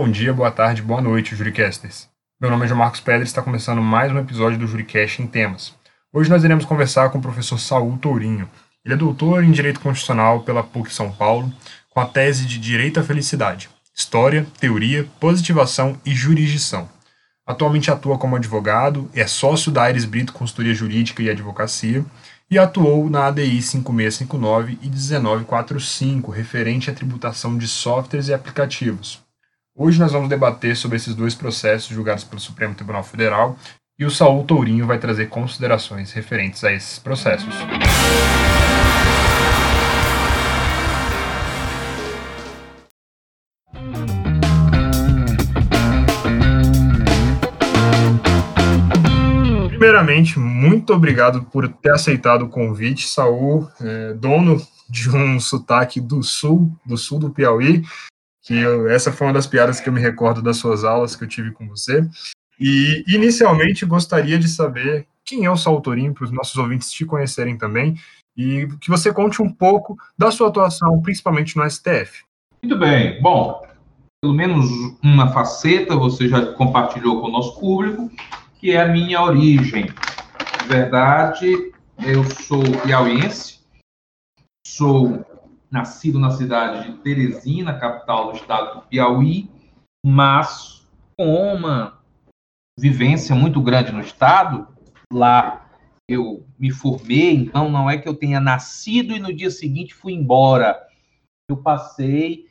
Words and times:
Bom 0.00 0.08
dia, 0.08 0.32
boa 0.32 0.52
tarde, 0.52 0.80
boa 0.80 1.00
noite, 1.00 1.34
Juricasters. 1.34 2.08
Meu 2.40 2.48
nome 2.48 2.64
é 2.64 2.68
João 2.68 2.78
Marcos 2.78 3.00
Pedro 3.00 3.22
e 3.22 3.24
está 3.24 3.42
começando 3.42 3.82
mais 3.82 4.12
um 4.12 4.18
episódio 4.20 4.56
do 4.56 4.64
Juricast 4.64 5.20
em 5.20 5.26
Temas. 5.26 5.74
Hoje 6.12 6.30
nós 6.30 6.44
iremos 6.44 6.64
conversar 6.64 7.10
com 7.10 7.18
o 7.18 7.20
professor 7.20 7.58
Saul 7.58 7.98
Tourinho. 7.98 8.48
Ele 8.84 8.94
é 8.94 8.96
doutor 8.96 9.42
em 9.42 9.50
Direito 9.50 9.80
Constitucional 9.80 10.42
pela 10.44 10.62
PUC 10.62 10.94
São 10.94 11.10
Paulo, 11.10 11.52
com 11.90 11.98
a 11.98 12.06
tese 12.06 12.46
de 12.46 12.60
Direito 12.60 13.00
à 13.00 13.02
Felicidade, 13.02 13.68
História, 13.92 14.46
Teoria, 14.60 15.04
Positivação 15.18 15.98
e 16.06 16.14
Jurisdição. 16.14 16.88
Atualmente 17.44 17.90
atua 17.90 18.16
como 18.16 18.36
advogado, 18.36 19.10
é 19.12 19.26
sócio 19.26 19.72
da 19.72 19.82
Aires 19.82 20.04
Brito 20.04 20.32
Consultoria 20.32 20.74
Jurídica 20.74 21.24
e 21.24 21.28
Advocacia 21.28 22.04
e 22.48 22.56
atuou 22.56 23.10
na 23.10 23.26
ADI 23.26 23.60
5659 23.60 24.78
e 24.80 24.88
1945, 24.88 26.30
referente 26.30 26.88
à 26.88 26.94
tributação 26.94 27.58
de 27.58 27.66
softwares 27.66 28.28
e 28.28 28.32
aplicativos. 28.32 29.26
Hoje 29.80 30.00
nós 30.00 30.10
vamos 30.10 30.28
debater 30.28 30.76
sobre 30.76 30.96
esses 30.96 31.14
dois 31.14 31.36
processos 31.36 31.86
julgados 31.94 32.24
pelo 32.24 32.40
Supremo 32.40 32.74
Tribunal 32.74 33.04
Federal 33.04 33.56
e 33.96 34.04
o 34.04 34.10
Saul 34.10 34.42
Tourinho 34.42 34.84
vai 34.84 34.98
trazer 34.98 35.28
considerações 35.28 36.10
referentes 36.10 36.64
a 36.64 36.72
esses 36.72 36.98
processos. 36.98 37.54
Primeiramente, 49.68 50.40
muito 50.40 50.92
obrigado 50.92 51.44
por 51.44 51.68
ter 51.68 51.92
aceitado 51.92 52.46
o 52.46 52.48
convite, 52.48 53.06
Saul, 53.06 53.68
é, 53.80 54.12
dono 54.14 54.60
de 54.90 55.08
um 55.08 55.38
sotaque 55.38 56.00
do 56.00 56.20
sul, 56.20 56.76
do 56.84 56.96
sul 56.96 57.20
do 57.20 57.30
Piauí, 57.30 57.84
que 58.48 58.56
eu, 58.56 58.88
essa 58.88 59.12
foi 59.12 59.26
uma 59.26 59.34
das 59.34 59.46
piadas 59.46 59.78
que 59.78 59.90
eu 59.90 59.92
me 59.92 60.00
recordo 60.00 60.40
das 60.40 60.56
suas 60.56 60.82
aulas 60.82 61.14
que 61.14 61.22
eu 61.22 61.28
tive 61.28 61.50
com 61.50 61.68
você. 61.68 62.08
E, 62.58 63.04
inicialmente, 63.06 63.84
gostaria 63.84 64.38
de 64.38 64.48
saber 64.48 65.06
quem 65.22 65.44
é 65.44 65.50
o 65.50 65.56
Saul 65.56 65.82
Tourinho, 65.82 66.14
para 66.14 66.24
os 66.24 66.30
nossos 66.30 66.56
ouvintes 66.56 66.90
te 66.90 67.04
conhecerem 67.04 67.58
também, 67.58 67.94
e 68.34 68.66
que 68.80 68.88
você 68.88 69.12
conte 69.12 69.42
um 69.42 69.52
pouco 69.52 69.98
da 70.16 70.30
sua 70.30 70.48
atuação, 70.48 70.98
principalmente 71.02 71.58
no 71.58 71.70
STF. 71.70 72.24
Muito 72.62 72.78
bem. 72.78 73.20
Bom, 73.20 73.62
pelo 74.22 74.32
menos 74.32 74.66
uma 75.02 75.30
faceta 75.30 75.94
você 75.94 76.26
já 76.26 76.46
compartilhou 76.54 77.20
com 77.20 77.28
o 77.28 77.30
nosso 77.30 77.60
público, 77.60 78.10
que 78.58 78.70
é 78.70 78.80
a 78.80 78.88
minha 78.88 79.20
origem. 79.20 79.84
De 80.62 80.68
verdade, 80.68 81.70
eu 81.98 82.24
sou 82.24 82.62
piauiense, 82.82 83.58
sou 84.66 85.22
nascido 85.70 86.18
na 86.18 86.30
cidade 86.30 86.90
de 86.90 86.98
Teresina, 86.98 87.78
capital 87.78 88.30
do 88.30 88.36
estado 88.36 88.80
do 88.80 88.86
Piauí, 88.86 89.50
mas 90.04 90.86
com 91.16 91.34
uma 91.34 91.98
vivência 92.78 93.34
muito 93.34 93.60
grande 93.60 93.92
no 93.92 94.00
estado, 94.00 94.68
lá 95.12 95.68
eu 96.08 96.46
me 96.58 96.70
formei, 96.70 97.34
então 97.34 97.68
não 97.68 97.90
é 97.90 97.98
que 97.98 98.08
eu 98.08 98.14
tenha 98.14 98.40
nascido 98.40 99.14
e 99.14 99.18
no 99.18 99.34
dia 99.34 99.50
seguinte 99.50 99.94
fui 99.94 100.14
embora. 100.14 100.80
Eu 101.50 101.56
passei 101.56 102.46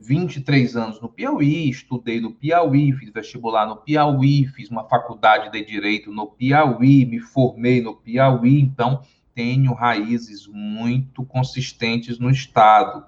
23 0.00 0.76
anos 0.76 1.00
no 1.00 1.08
Piauí, 1.08 1.68
estudei 1.68 2.20
no 2.20 2.32
Piauí, 2.32 2.92
fiz 2.92 3.10
vestibular 3.10 3.66
no 3.66 3.76
Piauí, 3.76 4.46
fiz 4.46 4.70
uma 4.70 4.88
faculdade 4.88 5.50
de 5.50 5.64
direito 5.64 6.12
no 6.12 6.26
Piauí, 6.26 7.04
me 7.04 7.20
formei 7.20 7.82
no 7.82 7.96
Piauí, 7.96 8.60
então 8.60 9.02
tenho 9.34 9.72
raízes 9.72 10.46
muito 10.46 11.24
consistentes 11.24 12.18
no 12.18 12.30
estado. 12.30 13.04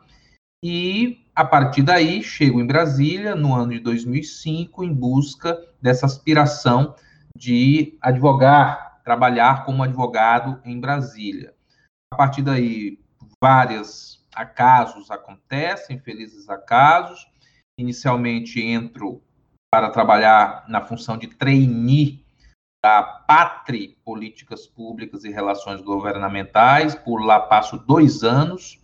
E 0.65 1.27
a 1.35 1.45
partir 1.45 1.83
daí 1.83 2.23
chego 2.23 2.61
em 2.61 2.67
Brasília 2.67 3.35
no 3.35 3.55
ano 3.55 3.73
de 3.73 3.81
2005 3.81 4.85
em 4.85 4.93
busca 4.93 5.59
dessa 5.81 6.07
aspiração 6.07 6.95
de 7.37 7.99
advogar, 8.01 9.01
trabalhar 9.03 9.65
como 9.65 9.83
advogado 9.83 10.61
em 10.65 10.79
Brasília. 10.79 11.55
A 12.13 12.17
partir 12.17 12.43
daí 12.43 12.99
várias 13.43 14.25
acasos 14.35 15.11
acontecem, 15.11 15.99
felizes 15.99 16.49
acasos. 16.49 17.27
Inicialmente 17.79 18.61
entro 18.61 19.23
para 19.73 19.91
trabalhar 19.91 20.65
na 20.69 20.83
função 20.83 21.17
de 21.17 21.27
trainee 21.27 22.23
da 22.83 23.03
Patri 23.03 23.97
Políticas 24.05 24.67
Públicas 24.67 25.25
e 25.25 25.31
Relações 25.31 25.81
Governamentais. 25.81 26.97
Por 26.97 27.25
lá 27.25 27.39
passo 27.39 27.79
dois 27.79 28.25
anos. 28.25 28.81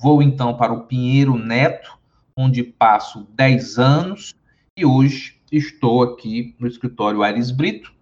Vou 0.00 0.22
então 0.22 0.56
para 0.56 0.72
o 0.72 0.86
Pinheiro 0.86 1.36
Neto, 1.36 1.98
onde 2.36 2.64
passo 2.64 3.28
dez 3.34 3.78
anos. 3.78 4.34
E 4.76 4.84
hoje 4.86 5.40
estou 5.52 6.02
aqui 6.02 6.56
no 6.58 6.66
escritório 6.66 7.22
Aires 7.22 7.50
Brito, 7.50 7.94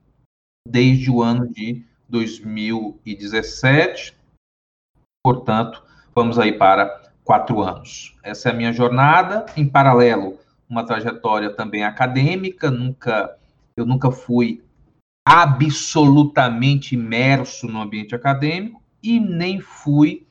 desde 0.67 1.11
o 1.11 1.21
ano 1.21 1.49
de 1.49 1.85
2017. 2.09 4.17
Portanto, 5.23 5.85
vamos 6.15 6.39
aí 6.39 6.53
para 6.53 7.11
quatro 7.25 7.61
anos. 7.61 8.17
Essa 8.23 8.51
é 8.51 8.53
a 8.53 8.55
minha 8.55 8.73
jornada. 8.73 9.47
Em 9.57 9.69
paralelo, 9.69 10.39
uma 10.69 10.87
trajetória 10.87 11.51
também 11.51 11.83
acadêmica. 11.83 12.71
Nunca, 12.71 13.37
eu 13.77 13.85
nunca 13.85 14.13
fui 14.13 14.63
absolutamente 15.33 16.97
imerso 16.97 17.69
no 17.69 17.81
ambiente 17.81 18.17
acadêmico 18.17 18.83
e 19.01 19.21
nem 19.21 19.61
fui 19.61 20.27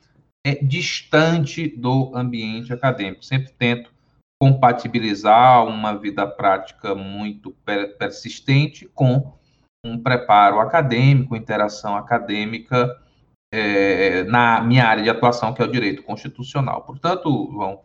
é, 0.46 0.56
distante 0.56 1.66
do 1.66 2.14
ambiente 2.14 2.70
acadêmico. 2.70 3.24
Sempre 3.24 3.50
tento 3.52 3.90
compatibilizar 4.38 5.64
uma 5.64 5.96
vida 5.96 6.26
prática 6.26 6.94
muito 6.94 7.50
persistente 7.98 8.86
com 8.92 9.32
um 9.82 9.98
preparo 9.98 10.60
acadêmico, 10.60 11.34
interação 11.34 11.96
acadêmica 11.96 12.94
é, 13.50 14.24
na 14.24 14.60
minha 14.60 14.84
área 14.84 15.02
de 15.02 15.08
atuação, 15.08 15.54
que 15.54 15.62
é 15.62 15.64
o 15.64 15.72
direito 15.72 16.02
constitucional. 16.02 16.82
Portanto, 16.82 17.48
João, 17.50 17.80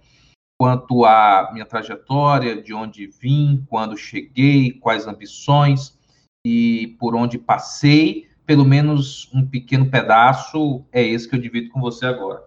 quanto 0.59 1.05
à 1.05 1.49
minha 1.53 1.65
trajetória, 1.65 2.61
de 2.61 2.73
onde 2.73 3.07
vim, 3.07 3.65
quando 3.69 3.95
cheguei, 3.95 4.73
quais 4.73 5.07
ambições 5.07 5.95
e 6.45 6.95
por 6.99 7.15
onde 7.15 7.39
passei, 7.39 8.29
pelo 8.45 8.63
menos 8.63 9.27
um 9.33 9.43
pequeno 9.43 9.89
pedaço 9.89 10.85
é 10.91 11.03
esse 11.03 11.27
que 11.27 11.35
eu 11.35 11.41
divido 11.41 11.71
com 11.71 11.81
você 11.81 12.05
agora. 12.05 12.43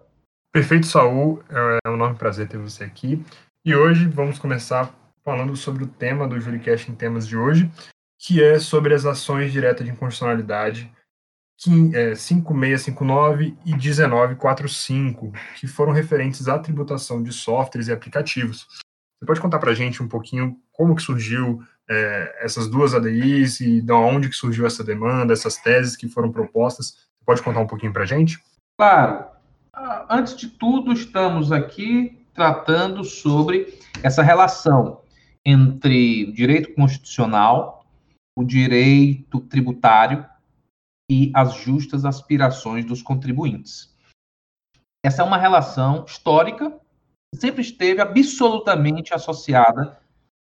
Perfeito, 0.53 0.87
Saul. 0.87 1.43
É 1.49 1.89
um 1.89 1.95
enorme 1.95 2.17
prazer 2.17 2.47
ter 2.47 2.57
você 2.57 2.85
aqui. 2.85 3.21
E 3.65 3.75
hoje 3.75 4.07
vamos 4.07 4.39
começar 4.39 4.95
falando 5.21 5.53
sobre 5.57 5.83
o 5.83 5.87
tema 5.87 6.25
do 6.25 6.39
Juricast 6.39 6.89
em 6.89 6.95
temas 6.95 7.27
de 7.27 7.35
hoje, 7.35 7.69
que 8.17 8.41
é 8.41 8.57
sobre 8.57 8.93
as 8.93 9.05
ações 9.05 9.51
diretas 9.51 9.85
de 9.85 9.91
inconstitucionalidade 9.91 10.89
5659 11.59 13.45
é, 13.45 13.69
e 13.69 13.75
1945, 13.75 15.33
que 15.59 15.67
foram 15.67 15.91
referentes 15.91 16.47
à 16.47 16.57
tributação 16.57 17.21
de 17.21 17.33
softwares 17.33 17.89
e 17.89 17.91
aplicativos. 17.91 18.65
Você 19.19 19.25
pode 19.25 19.41
contar 19.41 19.59
para 19.59 19.71
a 19.71 19.75
gente 19.75 20.01
um 20.01 20.07
pouquinho 20.07 20.57
como 20.71 20.95
que 20.95 21.01
surgiu 21.01 21.61
é, 21.89 22.45
essas 22.45 22.67
duas 22.69 22.93
ADIs 22.93 23.59
e 23.59 23.81
de 23.81 23.91
onde 23.91 24.29
que 24.29 24.35
surgiu 24.35 24.65
essa 24.65 24.83
demanda, 24.83 25.33
essas 25.33 25.57
teses 25.57 25.95
que 25.95 26.07
foram 26.07 26.31
propostas? 26.31 27.07
Pode 27.25 27.41
contar 27.41 27.59
um 27.59 27.67
pouquinho 27.67 27.93
para 27.93 28.03
a 28.03 28.05
gente? 28.05 28.39
Claro. 28.77 29.25
Ah, 29.73 30.05
antes 30.09 30.35
de 30.35 30.47
tudo, 30.47 30.93
estamos 30.93 31.51
aqui 31.51 32.25
tratando 32.33 33.03
sobre 33.03 33.79
essa 34.03 34.23
relação 34.23 35.01
entre 35.45 36.31
direito 36.31 36.73
constitucional, 36.73 37.85
o 38.37 38.43
direito 38.43 39.39
tributário 39.41 40.25
e 41.09 41.31
as 41.33 41.55
justas 41.55 42.05
aspirações 42.05 42.85
dos 42.85 43.01
contribuintes. 43.01 43.93
Essa 45.03 45.21
é 45.21 45.25
uma 45.25 45.37
relação 45.37 46.05
histórica 46.05 46.79
sempre 47.35 47.61
esteve 47.61 48.01
absolutamente 48.01 49.13
associada 49.13 49.99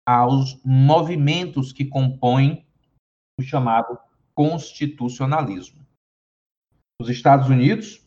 aos 0.08 0.60
movimentos 0.64 1.72
que 1.72 1.86
compõem 1.86 2.66
o 3.40 3.44
chamado 3.44 3.98
constitucionalismo. 4.34 5.86
Nos 7.00 7.10
Estados 7.10 7.50
Unidos, 7.50 8.06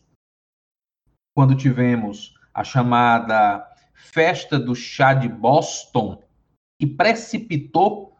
quando 1.35 1.55
tivemos 1.55 2.33
a 2.53 2.63
chamada 2.63 3.69
Festa 3.93 4.59
do 4.59 4.75
Chá 4.75 5.13
de 5.13 5.27
Boston, 5.27 6.23
que 6.79 6.87
precipitou 6.87 8.17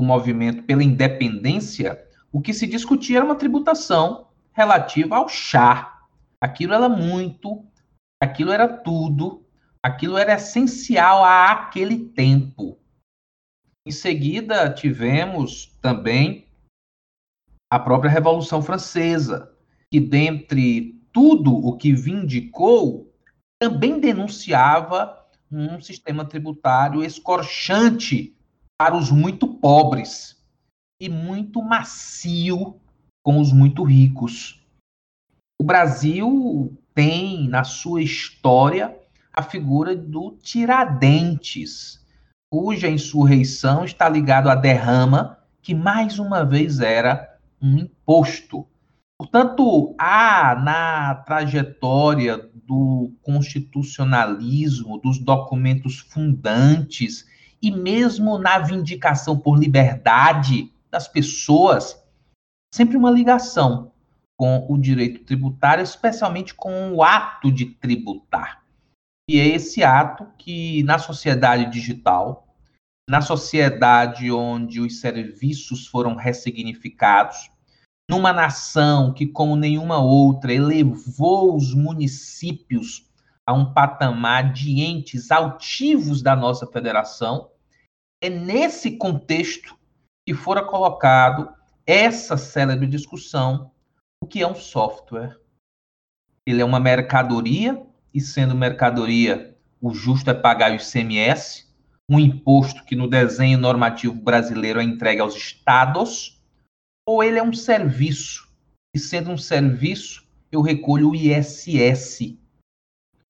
o 0.00 0.04
movimento 0.04 0.62
pela 0.64 0.82
independência 0.82 2.08
o 2.32 2.40
que 2.40 2.54
se 2.54 2.66
discutia 2.66 3.18
era 3.18 3.24
uma 3.26 3.36
tributação 3.36 4.28
relativa 4.54 5.16
ao 5.16 5.28
chá. 5.28 6.00
Aquilo 6.40 6.72
era 6.72 6.88
muito, 6.88 7.64
aquilo 8.20 8.50
era 8.50 8.66
tudo, 8.66 9.44
aquilo 9.84 10.16
era 10.16 10.34
essencial 10.34 11.24
àquele 11.24 12.08
tempo. 12.10 12.78
Em 13.86 13.90
seguida, 13.90 14.72
tivemos 14.72 15.66
também 15.80 16.46
a 17.70 17.78
própria 17.78 18.10
Revolução 18.10 18.62
Francesa, 18.62 19.52
que, 19.90 19.98
dentre 19.98 21.02
tudo 21.12 21.52
o 21.54 21.76
que 21.76 21.92
vindicou, 21.92 23.12
também 23.60 23.98
denunciava 23.98 25.26
um 25.50 25.80
sistema 25.80 26.24
tributário 26.24 27.04
escorchante 27.04 28.36
para 28.80 28.96
os 28.96 29.10
muito 29.10 29.46
pobres 29.46 30.40
e 31.00 31.08
muito 31.08 31.60
macio 31.60 32.80
com 33.24 33.40
os 33.40 33.52
muito 33.52 33.82
ricos. 33.82 34.60
O 35.60 35.64
Brasil 35.64 36.76
tem 36.94 37.48
na 37.48 37.64
sua 37.64 38.02
história 38.02 39.01
a 39.32 39.42
figura 39.42 39.96
do 39.96 40.36
Tiradentes, 40.42 42.04
cuja 42.50 42.88
insurreição 42.88 43.84
está 43.84 44.08
ligado 44.08 44.50
à 44.50 44.54
derrama, 44.54 45.38
que 45.62 45.74
mais 45.74 46.18
uma 46.18 46.44
vez 46.44 46.80
era 46.80 47.38
um 47.60 47.78
imposto. 47.78 48.66
Portanto, 49.18 49.94
há 49.98 50.54
na 50.56 51.14
trajetória 51.14 52.50
do 52.66 53.12
constitucionalismo, 53.22 54.98
dos 54.98 55.18
documentos 55.18 55.98
fundantes 56.00 57.24
e 57.62 57.70
mesmo 57.70 58.36
na 58.36 58.58
vindicação 58.58 59.38
por 59.38 59.56
liberdade 59.56 60.72
das 60.90 61.06
pessoas, 61.06 61.96
sempre 62.74 62.96
uma 62.96 63.10
ligação 63.10 63.92
com 64.36 64.66
o 64.68 64.76
direito 64.76 65.24
tributário, 65.24 65.84
especialmente 65.84 66.52
com 66.52 66.92
o 66.92 67.02
ato 67.02 67.52
de 67.52 67.66
tributar. 67.66 68.61
E 69.28 69.38
é 69.38 69.46
esse 69.46 69.82
ato 69.82 70.26
que, 70.36 70.82
na 70.82 70.98
sociedade 70.98 71.70
digital, 71.70 72.48
na 73.08 73.20
sociedade 73.20 74.30
onde 74.30 74.80
os 74.80 75.00
serviços 75.00 75.86
foram 75.86 76.14
ressignificados, 76.14 77.50
numa 78.10 78.32
nação 78.32 79.12
que, 79.12 79.26
como 79.26 79.56
nenhuma 79.56 79.98
outra, 79.98 80.52
elevou 80.52 81.56
os 81.56 81.74
municípios 81.74 83.08
a 83.46 83.52
um 83.52 83.72
patamar 83.72 84.52
de 84.52 84.80
entes 84.80 85.30
altivos 85.30 86.22
da 86.22 86.36
nossa 86.36 86.66
federação, 86.66 87.50
é 88.22 88.30
nesse 88.30 88.96
contexto 88.96 89.76
que 90.26 90.34
fora 90.34 90.64
colocado 90.64 91.52
essa 91.86 92.36
célebre 92.36 92.86
discussão: 92.86 93.72
o 94.22 94.26
que 94.26 94.42
é 94.42 94.46
um 94.46 94.54
software? 94.54 95.38
Ele 96.46 96.60
é 96.60 96.64
uma 96.64 96.80
mercadoria, 96.80 97.84
e 98.14 98.20
sendo 98.20 98.54
mercadoria, 98.54 99.56
o 99.80 99.92
justo 99.92 100.30
é 100.30 100.34
pagar 100.34 100.72
o 100.72 100.76
ICMS, 100.76 101.66
um 102.08 102.18
imposto 102.18 102.84
que 102.84 102.94
no 102.94 103.08
desenho 103.08 103.58
normativo 103.58 104.14
brasileiro 104.14 104.80
é 104.80 104.84
entregue 104.84 105.20
aos 105.20 105.34
estados, 105.34 106.40
ou 107.06 107.22
ele 107.22 107.38
é 107.38 107.42
um 107.42 107.52
serviço, 107.52 108.48
e 108.94 108.98
sendo 108.98 109.30
um 109.30 109.38
serviço, 109.38 110.24
eu 110.50 110.60
recolho 110.60 111.10
o 111.10 111.14
ISS. 111.14 112.36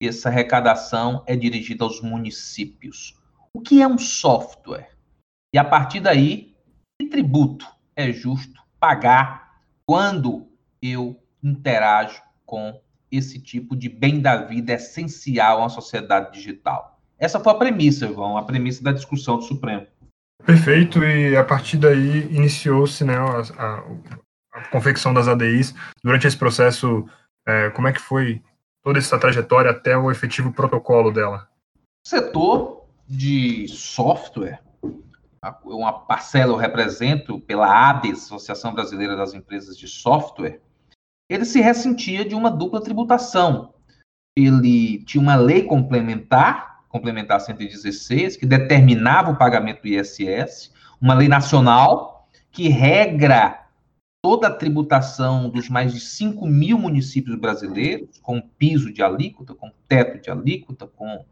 Essa 0.03 0.29
arrecadação 0.29 1.23
é 1.27 1.37
dirigida 1.37 1.85
aos 1.85 2.01
municípios. 2.01 3.17
O 3.55 3.61
que 3.61 3.81
é 3.81 3.87
um 3.87 3.99
software? 3.99 4.91
E 5.55 5.59
a 5.59 5.65
partir 5.65 6.01
daí, 6.01 6.57
que 7.01 7.09
tributo 7.09 7.67
é 7.95 8.13
justo 8.13 8.61
pagar 8.81 9.61
quando 9.87 10.49
eu 10.81 11.23
interajo 11.43 12.21
com 12.45 12.81
esse 13.13 13.39
tipo 13.39 13.77
de 13.77 13.89
bem 13.89 14.21
da 14.21 14.37
vida 14.37 14.73
essencial 14.73 15.59
a 15.59 15.61
uma 15.63 15.69
sociedade 15.69 16.33
digital? 16.33 16.99
Essa 17.19 17.39
foi 17.39 17.53
a 17.53 17.57
premissa, 17.57 18.09
João, 18.09 18.37
a 18.37 18.43
premissa 18.43 18.83
da 18.83 18.91
discussão 18.91 19.37
do 19.37 19.45
Supremo. 19.45 19.87
Perfeito, 20.45 21.05
e 21.05 21.37
a 21.37 21.45
partir 21.45 21.77
daí 21.77 22.27
iniciou-se 22.35 23.05
né, 23.05 23.17
a, 23.17 23.43
a, 23.57 23.85
a, 24.55 24.69
confecção 24.71 25.15
das 25.15 25.29
ADIs. 25.29 25.73
Durante 26.03 26.27
esse 26.27 26.37
processo, 26.37 27.07
é, 27.47 27.71
como 27.71 27.87
é 27.87 27.93
que 27.93 28.01
foi 28.01 28.43
toda 28.83 28.99
essa 28.99 29.19
trajetória 29.19 29.71
até 29.71 29.97
o 29.97 30.11
efetivo 30.11 30.53
protocolo 30.53 31.13
dela? 31.13 31.49
O 32.05 32.09
setor 32.09 32.87
de 33.09 33.69
software, 33.69 34.61
uma 35.65 35.93
parcela 35.93 36.53
eu 36.53 36.57
represento 36.57 37.39
pela 37.41 37.91
ABES, 37.91 38.25
Associação 38.25 38.75
Brasileira 38.75 39.15
das 39.15 39.35
Empresas 39.35 39.79
de 39.79 39.87
Software, 39.87 40.61
ele 41.31 41.45
se 41.45 41.61
ressentia 41.61 42.25
de 42.25 42.35
uma 42.35 42.51
dupla 42.51 42.83
tributação. 42.83 43.75
Ele 44.37 45.03
tinha 45.05 45.21
uma 45.21 45.35
lei 45.35 45.63
complementar 45.63 46.73
complementar 46.93 47.41
116, 47.41 48.37
que 48.37 48.45
determinava 48.45 49.31
o 49.31 49.39
pagamento 49.39 49.81
do 49.81 49.89
ISS, 49.89 50.71
uma 51.01 51.15
lei 51.15 51.27
nacional 51.27 52.29
que 52.51 52.69
regra 52.69 53.67
toda 54.23 54.49
a 54.49 54.55
tributação 54.55 55.49
dos 55.49 55.71
mais 55.71 55.93
de 55.93 55.99
5 55.99 56.47
mil 56.47 56.79
municípios 56.79 57.35
brasileiros, 57.37 58.19
com 58.21 58.43
piso 58.43 58.93
de 58.93 59.03
alíquota, 59.03 59.55
com 59.55 59.73
teto 59.89 60.23
de 60.23 60.31
alíquota, 60.31 60.87
com 60.87 61.25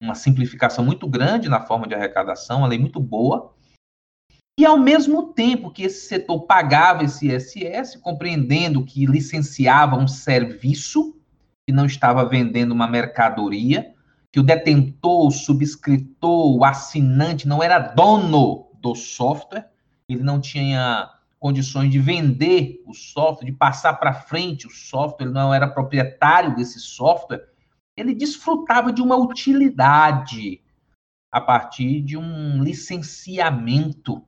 uma 0.00 0.14
simplificação 0.14 0.84
muito 0.84 1.08
grande 1.08 1.48
na 1.48 1.62
forma 1.62 1.88
de 1.88 1.94
arrecadação, 1.94 2.58
uma 2.58 2.68
lei 2.68 2.78
muito 2.78 3.00
boa. 3.00 3.54
E 4.58 4.66
ao 4.66 4.76
mesmo 4.76 5.32
tempo 5.34 5.70
que 5.70 5.84
esse 5.84 6.08
setor 6.08 6.40
pagava 6.40 7.04
esse 7.04 7.28
ISS, 7.28 7.94
compreendendo 7.94 8.84
que 8.84 9.06
licenciava 9.06 9.94
um 9.94 10.08
serviço 10.08 11.16
e 11.68 11.70
não 11.70 11.86
estava 11.86 12.24
vendendo 12.24 12.72
uma 12.72 12.88
mercadoria, 12.88 13.94
que 14.32 14.40
o 14.40 14.42
detentor, 14.42 15.28
o 15.28 15.30
subscritor, 15.30 16.56
o 16.56 16.64
assinante 16.64 17.46
não 17.46 17.62
era 17.62 17.78
dono 17.78 18.66
do 18.82 18.96
software, 18.96 19.70
ele 20.08 20.24
não 20.24 20.40
tinha 20.40 21.08
condições 21.38 21.88
de 21.88 22.00
vender 22.00 22.82
o 22.84 22.92
software, 22.92 23.46
de 23.46 23.52
passar 23.52 23.94
para 23.94 24.12
frente 24.12 24.66
o 24.66 24.70
software, 24.70 25.26
ele 25.26 25.34
não 25.34 25.54
era 25.54 25.68
proprietário 25.68 26.56
desse 26.56 26.80
software, 26.80 27.48
ele 27.96 28.12
desfrutava 28.12 28.92
de 28.92 29.00
uma 29.00 29.14
utilidade 29.14 30.60
a 31.30 31.40
partir 31.40 32.00
de 32.00 32.16
um 32.16 32.60
licenciamento. 32.60 34.24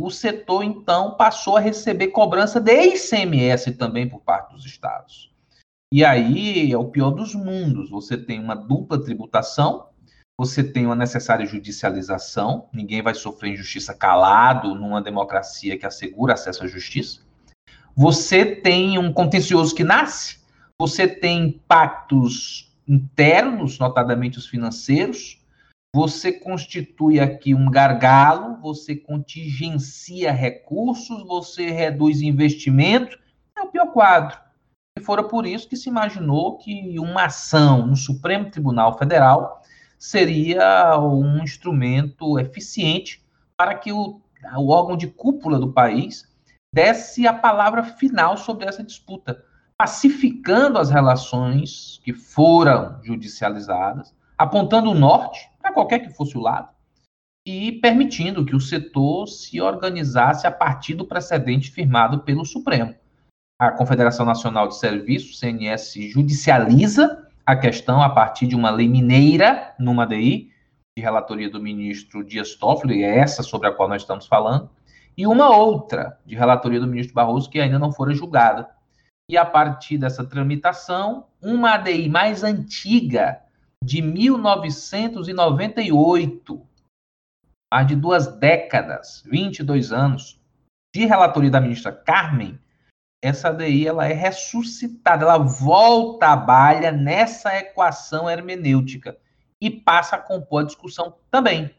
O 0.00 0.10
setor, 0.10 0.64
então, 0.64 1.14
passou 1.14 1.58
a 1.58 1.60
receber 1.60 2.08
cobrança 2.08 2.58
de 2.58 2.72
ICMS 2.72 3.72
também 3.72 4.08
por 4.08 4.20
parte 4.20 4.54
dos 4.54 4.64
estados. 4.64 5.30
E 5.92 6.02
aí 6.02 6.72
é 6.72 6.78
o 6.78 6.88
pior 6.88 7.10
dos 7.10 7.34
mundos. 7.34 7.90
Você 7.90 8.16
tem 8.16 8.40
uma 8.40 8.54
dupla 8.54 9.02
tributação, 9.02 9.88
você 10.38 10.64
tem 10.64 10.86
uma 10.86 10.96
necessária 10.96 11.44
judicialização, 11.44 12.66
ninguém 12.72 13.02
vai 13.02 13.12
sofrer 13.12 13.52
injustiça 13.52 13.92
calado 13.92 14.74
numa 14.74 15.02
democracia 15.02 15.76
que 15.76 15.84
assegura 15.84 16.32
acesso 16.32 16.64
à 16.64 16.66
justiça. 16.66 17.20
Você 17.94 18.46
tem 18.46 18.98
um 18.98 19.12
contencioso 19.12 19.74
que 19.74 19.84
nasce, 19.84 20.38
você 20.80 21.06
tem 21.06 21.48
impactos 21.48 22.74
internos, 22.88 23.78
notadamente 23.78 24.38
os 24.38 24.46
financeiros, 24.46 25.39
você 25.94 26.32
constitui 26.32 27.18
aqui 27.18 27.54
um 27.54 27.68
gargalo, 27.68 28.56
você 28.60 28.94
contingencia 28.94 30.30
recursos, 30.30 31.26
você 31.26 31.70
reduz 31.70 32.22
investimento, 32.22 33.18
é 33.56 33.62
o 33.62 33.68
pior 33.68 33.92
quadro. 33.92 34.38
E 34.96 35.02
fora 35.02 35.24
por 35.24 35.46
isso 35.46 35.68
que 35.68 35.76
se 35.76 35.88
imaginou 35.88 36.58
que 36.58 36.98
uma 36.98 37.24
ação 37.24 37.86
no 37.86 37.96
Supremo 37.96 38.50
Tribunal 38.50 38.96
Federal 38.96 39.62
seria 39.98 40.98
um 40.98 41.42
instrumento 41.42 42.38
eficiente 42.38 43.22
para 43.56 43.74
que 43.74 43.92
o, 43.92 44.20
o 44.56 44.70
órgão 44.70 44.96
de 44.96 45.08
cúpula 45.08 45.58
do 45.58 45.72
país 45.72 46.28
desse 46.72 47.26
a 47.26 47.32
palavra 47.32 47.82
final 47.82 48.36
sobre 48.36 48.66
essa 48.66 48.82
disputa, 48.82 49.44
pacificando 49.76 50.78
as 50.78 50.88
relações 50.88 52.00
que 52.04 52.12
foram 52.12 53.02
judicializadas, 53.02 54.14
apontando 54.38 54.90
o 54.90 54.94
norte 54.94 55.50
para 55.70 55.74
qualquer 55.74 56.00
que 56.00 56.10
fosse 56.10 56.36
o 56.36 56.40
lado 56.40 56.68
e 57.46 57.72
permitindo 57.72 58.44
que 58.44 58.54
o 58.54 58.60
setor 58.60 59.26
se 59.26 59.60
organizasse 59.60 60.46
a 60.46 60.50
partir 60.50 60.94
do 60.94 61.06
precedente 61.06 61.70
firmado 61.70 62.20
pelo 62.20 62.44
Supremo 62.44 62.94
a 63.60 63.70
Confederação 63.70 64.24
Nacional 64.24 64.68
de 64.68 64.78
Serviços, 64.78 65.38
CNS, 65.38 65.92
judicializa 66.10 67.28
a 67.44 67.54
questão 67.54 68.00
a 68.00 68.08
partir 68.08 68.46
de 68.46 68.56
uma 68.56 68.70
lei 68.70 68.88
mineira, 68.88 69.74
numa 69.78 70.06
DI, 70.06 70.50
de 70.96 71.02
relatoria 71.02 71.50
do 71.50 71.60
ministro 71.60 72.24
Dias 72.24 72.54
Toffoli, 72.54 73.04
é 73.04 73.18
essa 73.18 73.42
sobre 73.42 73.68
a 73.68 73.72
qual 73.72 73.86
nós 73.86 74.00
estamos 74.00 74.26
falando, 74.26 74.70
e 75.14 75.26
uma 75.26 75.54
outra, 75.54 76.18
de 76.24 76.34
relatoria 76.34 76.80
do 76.80 76.86
ministro 76.86 77.14
Barroso, 77.14 77.50
que 77.50 77.60
ainda 77.60 77.78
não 77.78 77.92
fora 77.92 78.14
julgada. 78.14 78.66
E 79.30 79.36
a 79.36 79.44
partir 79.44 79.98
dessa 79.98 80.24
tramitação, 80.24 81.26
uma 81.42 81.74
ADI 81.74 82.08
mais 82.08 82.42
antiga, 82.42 83.42
de 83.82 84.02
1998, 84.02 86.66
mais 87.72 87.86
de 87.86 87.96
duas 87.96 88.26
décadas, 88.38 89.22
22 89.26 89.90
anos, 89.92 90.38
de 90.94 91.06
relatoria 91.06 91.50
da 91.50 91.60
ministra 91.60 91.90
Carmen, 91.92 92.58
essa 93.22 93.52
daí 93.52 93.86
ela 93.86 94.06
é 94.06 94.12
ressuscitada, 94.12 95.24
ela 95.24 95.38
volta 95.38 96.28
à 96.28 96.36
balha 96.36 96.90
nessa 96.90 97.54
equação 97.56 98.30
hermenêutica 98.30 99.16
e 99.60 99.70
passa 99.70 100.16
a 100.16 100.18
compor 100.18 100.62
a 100.62 100.66
discussão 100.66 101.14
também. 101.30 101.70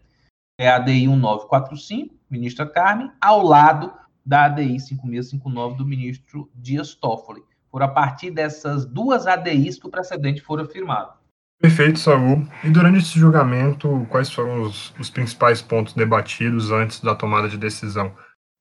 É 0.59 0.69
a 0.69 0.75
ADI 0.75 1.07
1945, 1.07 2.13
ministra 2.29 2.67
Carmen, 2.67 3.11
ao 3.19 3.41
lado 3.41 3.91
da 4.23 4.45
ADI 4.45 4.79
5659 4.79 5.77
do 5.77 5.85
ministro 5.85 6.47
Dias 6.53 6.93
Toffoli. 6.93 7.41
Por 7.71 7.81
a 7.81 7.87
partir 7.87 8.29
dessas 8.29 8.85
duas 8.85 9.25
ADIs 9.25 9.79
que 9.79 9.87
o 9.87 9.89
precedente 9.89 10.41
for 10.41 10.61
afirmado. 10.61 11.20
Perfeito, 11.61 11.99
Saul. 11.99 12.47
E 12.63 12.71
durante 12.71 12.97
esse 12.97 13.19
julgamento, 13.19 14.07
quais 14.09 14.31
foram 14.31 14.63
os, 14.63 14.91
os 14.99 15.11
principais 15.11 15.61
pontos 15.61 15.93
debatidos 15.93 16.71
antes 16.71 16.99
da 16.99 17.13
tomada 17.13 17.47
de 17.47 17.55
decisão 17.55 18.11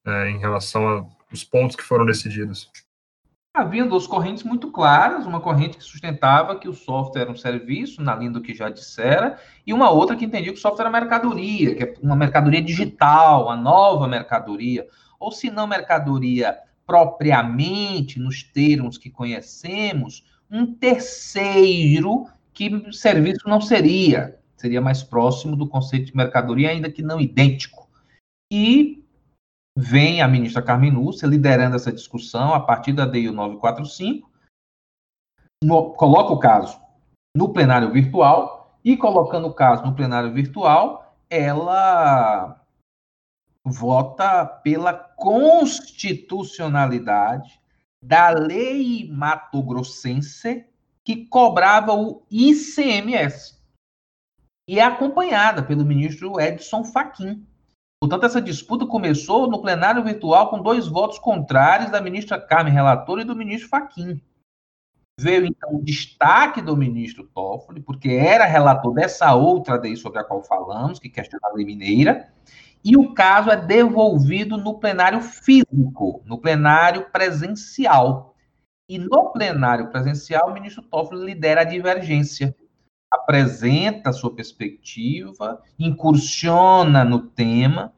é, 0.07 0.29
em 0.29 0.39
relação 0.39 1.09
aos 1.31 1.43
pontos 1.43 1.77
que 1.77 1.83
foram 1.83 2.05
decididos? 2.05 2.71
Havia 3.55 3.87
duas 3.87 4.07
correntes 4.07 4.45
muito 4.45 4.71
claras, 4.71 5.27
uma 5.27 5.41
corrente 5.41 5.79
que 5.79 5.83
sustentava 5.83 6.59
que 6.59 6.69
o 6.69 6.75
software 6.75 7.23
era 7.23 7.31
um 7.31 7.37
serviço, 7.37 8.03
na 8.03 8.15
linha 8.15 8.31
do 8.31 8.43
que 8.43 8.55
já 8.55 8.69
dissera, 8.69 9.39
e 9.67 9.73
uma 9.73 9.91
outra 9.91 10.15
que 10.15 10.27
entendia 10.27 10.53
que 10.53 10.59
o 10.59 10.63
software 10.63 10.85
era 10.85 10.93
mercadoria, 10.93 11.75
que 11.75 11.83
é 11.83 11.95
uma 12.03 12.15
mercadoria 12.15 12.63
digital, 12.63 13.47
uma 13.47 13.57
nova 13.57 14.07
mercadoria, 14.07 14.87
ou 15.19 15.33
se 15.33 15.51
não 15.51 15.67
mercadoria 15.67 16.57
propriamente, 16.87 18.21
nos 18.21 18.43
termos 18.43 18.99
que 18.99 19.11
conhecemos, 19.11 20.23
um 20.51 20.67
terceiro 20.67 22.27
que 22.53 22.93
serviço 22.93 23.49
não 23.49 23.61
seria, 23.61 24.39
seria 24.57 24.81
mais 24.81 25.03
próximo 25.03 25.57
do 25.57 25.69
conceito 25.69 26.07
de 26.07 26.17
mercadoria, 26.17 26.71
ainda 26.71 26.91
que 26.91 27.03
não 27.03 27.21
idêntico. 27.21 27.89
E 28.53 29.05
vem 29.77 30.21
a 30.21 30.29
ministra 30.29 30.63
Carmen 30.63 30.91
Lúcia 30.91 31.27
liderando 31.27 31.77
essa 31.77 31.93
discussão 31.93 32.53
a 32.53 32.61
partir 32.61 32.93
da 32.93 33.07
DEI 33.07 33.31
945, 33.31 34.31
no, 35.63 35.93
coloca 35.93 36.33
o 36.33 36.39
caso 36.39 36.81
no 37.37 37.53
plenário 37.53 37.93
virtual, 37.93 38.61
e 38.85 38.97
colocando 38.97 39.47
o 39.47 39.55
caso 39.55 39.85
no 39.85 39.95
plenário 39.95 40.33
virtual, 40.33 41.15
ela 41.29 42.61
vota 43.65 44.47
pela 44.47 44.95
constitucionalidade 44.95 47.61
da 48.03 48.31
lei 48.31 49.07
matogrossense 49.13 50.67
que 51.15 51.27
cobrava 51.27 51.93
o 51.93 52.23
ICMS. 52.31 53.59
E 54.69 54.79
é 54.79 54.85
acompanhada 54.85 55.61
pelo 55.61 55.85
ministro 55.85 56.41
Edson 56.41 56.85
Fachin. 56.85 57.45
Portanto, 58.01 58.27
essa 58.27 58.41
disputa 58.41 58.87
começou 58.87 59.51
no 59.51 59.61
plenário 59.61 60.05
virtual 60.05 60.49
com 60.49 60.63
dois 60.63 60.87
votos 60.87 61.19
contrários 61.19 61.91
da 61.91 62.01
ministra 62.01 62.41
Carmen 62.41 62.73
Relator 62.73 63.19
e 63.19 63.25
do 63.25 63.35
ministro 63.35 63.69
Fachin. 63.69 64.23
Veio, 65.19 65.45
então, 65.45 65.75
o 65.75 65.83
destaque 65.83 66.63
do 66.63 66.77
ministro 66.77 67.25
Toffoli, 67.35 67.81
porque 67.81 68.11
era 68.11 68.47
relator 68.47 68.95
dessa 68.95 69.35
outra 69.35 69.75
lei 69.75 69.97
sobre 69.97 70.21
a 70.21 70.25
qual 70.25 70.45
falamos, 70.45 71.01
que 71.01 71.11
questiona 71.11 71.49
a 71.49 71.53
lei 71.53 71.67
mineira, 71.67 72.33
e 72.83 72.97
o 72.97 73.13
caso 73.13 73.51
é 73.51 73.57
devolvido 73.57 74.57
no 74.57 74.79
plenário 74.79 75.21
físico, 75.21 76.23
no 76.25 76.39
plenário 76.39 77.11
presencial. 77.11 78.35
E 78.91 78.99
no 78.99 79.31
plenário 79.31 79.87
presencial, 79.87 80.51
o 80.51 80.53
ministro 80.53 80.83
Toffoli 80.83 81.25
lidera 81.25 81.61
a 81.61 81.65
divergência, 81.65 82.53
apresenta 83.09 84.13
sua 84.13 84.35
perspectiva, 84.35 85.63
incursiona 85.79 87.05
no 87.05 87.21
tema, 87.21 87.93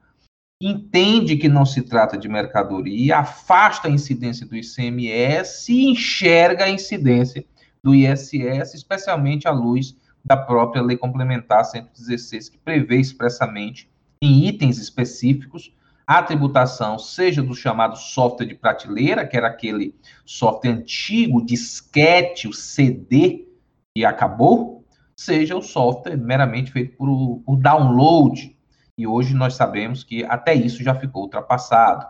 entende 0.60 1.38
que 1.38 1.48
não 1.48 1.64
se 1.64 1.80
trata 1.80 2.18
de 2.18 2.28
mercadoria, 2.28 3.20
afasta 3.20 3.88
a 3.88 3.90
incidência 3.90 4.46
do 4.46 4.54
ICMS 4.54 5.72
e 5.72 5.86
enxerga 5.86 6.66
a 6.66 6.70
incidência 6.70 7.42
do 7.82 7.94
ISS, 7.94 8.74
especialmente 8.74 9.48
à 9.48 9.50
luz 9.50 9.96
da 10.22 10.36
própria 10.36 10.82
Lei 10.82 10.98
Complementar 10.98 11.64
116, 11.64 12.50
que 12.50 12.58
prevê 12.58 12.98
expressamente, 13.00 13.90
em 14.20 14.46
itens 14.46 14.76
específicos, 14.76 15.74
a 16.06 16.22
tributação, 16.22 16.98
seja 16.98 17.42
do 17.42 17.54
chamado 17.54 17.96
software 17.96 18.46
de 18.46 18.54
prateleira, 18.54 19.26
que 19.26 19.36
era 19.36 19.48
aquele 19.48 19.94
software 20.24 20.70
antigo, 20.70 21.44
disquete, 21.44 22.48
o 22.48 22.52
CD, 22.52 23.48
que 23.94 24.04
acabou, 24.04 24.84
seja 25.16 25.56
o 25.56 25.62
software 25.62 26.16
meramente 26.16 26.72
feito 26.72 26.96
por, 26.96 27.40
por 27.44 27.56
download. 27.56 28.56
E 28.98 29.06
hoje 29.06 29.34
nós 29.34 29.54
sabemos 29.54 30.04
que 30.04 30.24
até 30.24 30.54
isso 30.54 30.82
já 30.82 30.94
ficou 30.94 31.22
ultrapassado. 31.22 32.06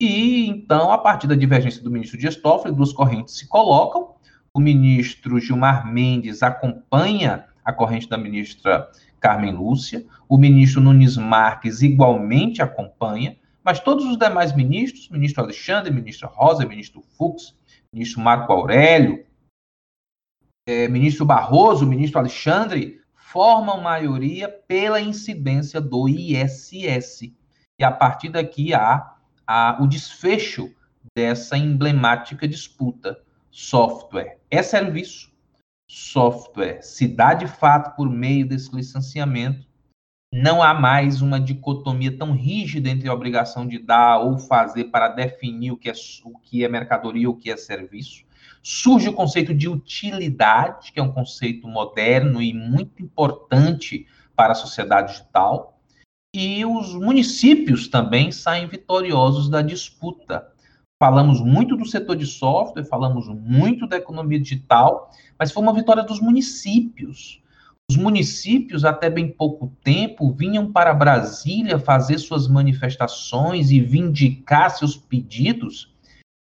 E 0.00 0.48
então, 0.48 0.90
a 0.90 0.98
partir 0.98 1.26
da 1.26 1.34
divergência 1.34 1.82
do 1.82 1.90
ministro 1.90 2.18
Dias 2.18 2.36
Toffoli, 2.36 2.74
duas 2.74 2.92
correntes 2.92 3.36
se 3.36 3.46
colocam. 3.46 4.14
O 4.54 4.58
ministro 4.58 5.38
Gilmar 5.38 5.86
Mendes 5.86 6.42
acompanha 6.42 7.44
a 7.64 7.72
corrente 7.72 8.08
da 8.08 8.16
ministra 8.16 8.90
Carmen 9.20 9.54
Lúcia, 9.54 10.04
o 10.28 10.38
ministro 10.38 10.80
Nunes 10.80 11.16
Marques 11.16 11.82
igualmente 11.82 12.62
acompanha, 12.62 13.36
mas 13.62 13.78
todos 13.78 14.04
os 14.06 14.16
demais 14.16 14.54
ministros, 14.54 15.08
ministro 15.10 15.42
Alexandre, 15.42 15.92
ministro 15.92 16.28
Rosa, 16.28 16.66
ministro 16.66 17.02
Fux, 17.16 17.54
ministro 17.92 18.20
Marco 18.20 18.52
Aurélio, 18.52 19.24
é, 20.66 20.88
ministro 20.88 21.24
Barroso, 21.26 21.86
ministro 21.86 22.18
Alexandre, 22.18 23.00
formam 23.14 23.80
maioria 23.80 24.48
pela 24.48 25.00
incidência 25.00 25.80
do 25.80 26.08
ISS. 26.08 27.32
E 27.78 27.84
a 27.84 27.90
partir 27.90 28.30
daqui 28.30 28.74
há, 28.74 29.14
há 29.46 29.78
o 29.80 29.86
desfecho 29.86 30.74
dessa 31.16 31.56
emblemática 31.56 32.48
disputa. 32.48 33.20
Software 33.50 34.38
é 34.50 34.62
serviço, 34.62 35.29
software 35.90 36.80
se 36.82 37.08
dá 37.08 37.34
de 37.34 37.48
fato 37.48 37.96
por 37.96 38.08
meio 38.08 38.46
desse 38.46 38.72
licenciamento, 38.74 39.66
não 40.32 40.62
há 40.62 40.72
mais 40.72 41.20
uma 41.20 41.40
dicotomia 41.40 42.16
tão 42.16 42.30
rígida 42.30 42.88
entre 42.88 43.08
a 43.08 43.12
obrigação 43.12 43.66
de 43.66 43.76
dar 43.76 44.18
ou 44.18 44.38
fazer 44.38 44.84
para 44.84 45.08
definir 45.08 45.72
o 45.72 45.76
que 45.76 45.90
é, 45.90 45.92
o 46.24 46.38
que 46.38 46.64
é 46.64 46.68
mercadoria 46.68 47.28
ou 47.28 47.34
o 47.34 47.36
que 47.36 47.50
é 47.50 47.56
serviço. 47.56 48.24
Surge 48.62 49.08
o 49.08 49.12
conceito 49.12 49.52
de 49.52 49.68
utilidade, 49.68 50.92
que 50.92 51.00
é 51.00 51.02
um 51.02 51.10
conceito 51.10 51.66
moderno 51.66 52.40
e 52.40 52.54
muito 52.54 53.02
importante 53.02 54.06
para 54.36 54.52
a 54.52 54.54
sociedade 54.56 55.14
digital. 55.14 55.80
E 56.32 56.64
os 56.64 56.94
municípios 56.94 57.88
também 57.88 58.30
saem 58.30 58.68
vitoriosos 58.68 59.48
da 59.48 59.60
disputa. 59.60 60.52
Falamos 61.02 61.40
muito 61.40 61.76
do 61.76 61.86
setor 61.86 62.14
de 62.14 62.26
software, 62.26 62.84
falamos 62.84 63.26
muito 63.26 63.86
da 63.86 63.96
economia 63.96 64.38
digital, 64.38 65.10
mas 65.38 65.50
foi 65.50 65.62
uma 65.62 65.72
vitória 65.72 66.02
dos 66.02 66.20
municípios. 66.20 67.42
Os 67.90 67.96
municípios, 67.96 68.84
até 68.84 69.08
bem 69.08 69.32
pouco 69.32 69.74
tempo, 69.82 70.30
vinham 70.30 70.70
para 70.70 70.92
Brasília 70.92 71.78
fazer 71.78 72.18
suas 72.18 72.46
manifestações 72.46 73.70
e 73.70 73.80
vindicar 73.80 74.70
seus 74.70 74.94
pedidos, 74.94 75.90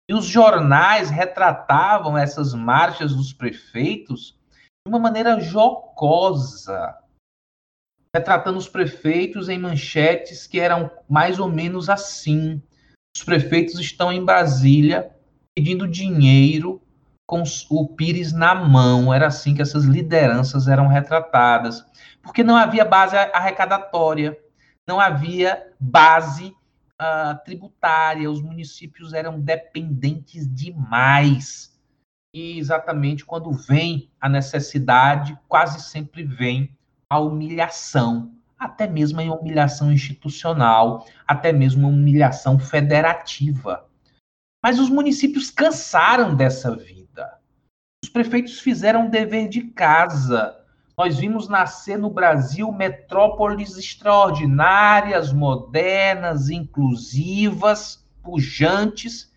e 0.10 0.14
os 0.14 0.26
jornais 0.26 1.10
retratavam 1.10 2.18
essas 2.18 2.54
marchas 2.54 3.14
dos 3.14 3.34
prefeitos 3.34 4.38
de 4.52 4.90
uma 4.90 5.00
maneira 5.00 5.40
jocosa, 5.40 6.98
retratando 8.16 8.58
os 8.58 8.70
prefeitos 8.70 9.50
em 9.50 9.60
manchetes 9.60 10.48
que 10.48 10.60
eram 10.60 10.90
mais 11.10 11.40
ou 11.40 11.50
menos 11.50 11.90
assim. 11.90 12.62
Os 13.16 13.24
prefeitos 13.24 13.80
estão 13.80 14.12
em 14.12 14.24
Brasília 14.24 15.10
pedindo 15.56 15.88
dinheiro 15.88 16.82
com 17.26 17.44
o 17.70 17.88
Pires 17.88 18.34
na 18.34 18.54
mão. 18.54 19.14
Era 19.14 19.28
assim 19.28 19.56
que 19.56 19.62
essas 19.62 19.86
lideranças 19.86 20.68
eram 20.68 20.88
retratadas. 20.88 21.86
Porque 22.22 22.44
não 22.44 22.58
havia 22.58 22.84
base 22.84 23.16
arrecadatória, 23.16 24.38
não 24.86 25.00
havia 25.00 25.72
base 25.80 26.54
uh, 27.02 27.42
tributária, 27.46 28.30
os 28.30 28.42
municípios 28.42 29.14
eram 29.14 29.40
dependentes 29.40 30.46
demais. 30.54 31.74
E 32.34 32.60
exatamente 32.60 33.24
quando 33.24 33.50
vem 33.54 34.12
a 34.20 34.28
necessidade, 34.28 35.40
quase 35.48 35.82
sempre 35.82 36.22
vem 36.22 36.76
a 37.10 37.18
humilhação 37.18 38.35
até 38.66 38.88
mesmo 38.88 39.22
em 39.22 39.30
humilhação 39.30 39.92
institucional, 39.92 41.08
até 41.28 41.54
mesmo 41.54 41.88
humilhação 41.88 42.58
federativa. 42.58 43.86
Mas 44.64 44.80
os 44.80 44.90
municípios 44.90 45.52
cansaram 45.52 46.36
dessa 46.36 46.76
vida. 46.76 47.40
Os 48.04 48.10
prefeitos 48.10 48.60
fizeram 48.60 49.06
o 49.06 49.12
dever 49.12 49.48
de 49.48 49.62
casa. 49.62 50.58
Nós 50.98 51.18
vimos 51.18 51.48
nascer 51.48 51.98
no 51.98 52.10
Brasil 52.10 52.72
metrópoles 52.72 53.78
extraordinárias, 53.78 55.32
modernas, 55.32 56.50
inclusivas, 56.50 58.04
pujantes. 58.24 59.32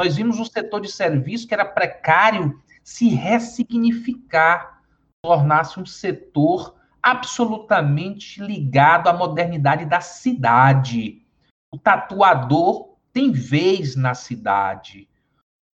Nós 0.00 0.16
vimos 0.16 0.40
o 0.40 0.46
setor 0.46 0.80
de 0.80 0.90
serviço, 0.90 1.46
que 1.46 1.52
era 1.52 1.66
precário, 1.66 2.58
se 2.82 3.08
ressignificar, 3.10 4.80
tornar-se 5.22 5.78
um 5.78 5.84
setor 5.84 6.79
absolutamente 7.02 8.40
ligado 8.42 9.08
à 9.08 9.12
modernidade 9.12 9.84
da 9.84 10.00
cidade. 10.00 11.26
O 11.72 11.78
tatuador 11.78 12.96
tem 13.12 13.32
vez 13.32 13.96
na 13.96 14.14
cidade. 14.14 15.08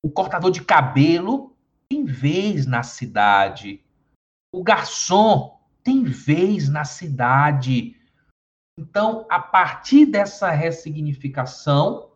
O 0.02 0.10
cortador 0.10 0.50
de 0.50 0.62
cabelo 0.62 1.56
tem 1.88 2.04
vez 2.04 2.66
na 2.66 2.82
cidade. 2.82 3.82
O 4.52 4.62
garçom 4.62 5.60
tem 5.82 6.04
vez 6.04 6.68
na 6.68 6.84
cidade. 6.84 7.96
Então, 8.78 9.26
a 9.30 9.38
partir 9.38 10.06
dessa 10.06 10.50
ressignificação, 10.50 12.10